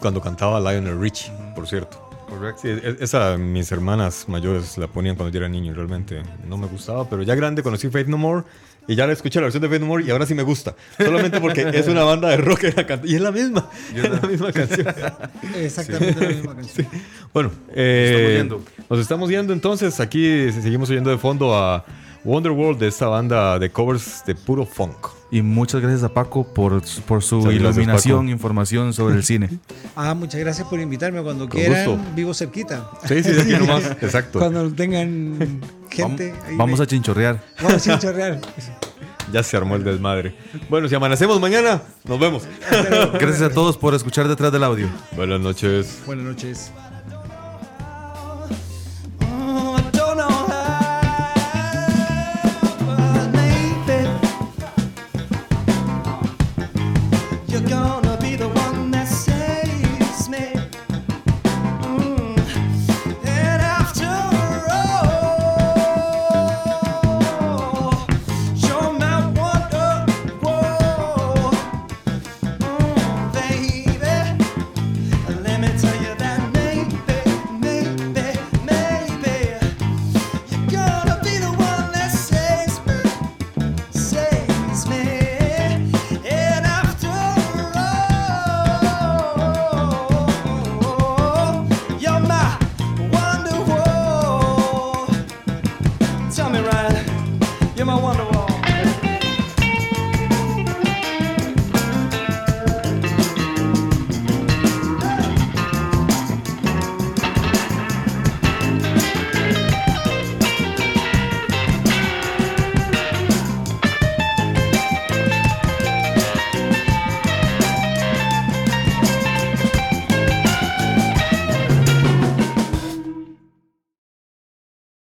[0.00, 2.08] Cuando cantaba Lionel Richie, por cierto.
[2.28, 2.60] Correcto.
[2.62, 6.66] Sí, e- esa mis hermanas mayores la ponían cuando yo era niño realmente no me
[6.66, 8.42] gustaba, pero ya grande conocí Faith No More
[8.88, 10.74] y ya la escuché la versión de Faith No More y ahora sí me gusta.
[10.98, 12.64] Solamente porque es una banda de rock
[13.04, 14.86] y es la misma, es la misma canción.
[15.56, 16.86] Exactamente la misma canción.
[17.32, 20.00] Bueno, eh, Estamos nos estamos yendo entonces.
[20.00, 21.84] Aquí seguimos oyendo de fondo a
[22.24, 24.96] Wonderworld de esta banda de covers de puro funk.
[25.30, 28.30] Y muchas gracias a Paco por, por su gracias, iluminación, Paco.
[28.30, 29.48] información sobre el cine.
[29.96, 31.22] Ah, muchas gracias por invitarme.
[31.22, 32.14] Cuando Con quieran, gusto.
[32.14, 32.90] vivo cerquita.
[33.06, 33.84] Sí, sí, sí, aquí nomás.
[34.00, 34.38] Exacto.
[34.38, 35.60] Cuando tengan
[35.92, 36.34] gente.
[36.46, 37.40] ahí Vamos me- a chinchorrear.
[37.60, 38.40] Vamos a chinchorrear.
[39.32, 40.34] Ya se armó el desmadre.
[40.68, 42.42] Bueno, si amanecemos mañana, nos vemos.
[43.14, 44.88] Gracias a todos por escuchar detrás del audio.
[45.16, 46.02] Buenas noches.
[46.04, 46.70] Buenas noches.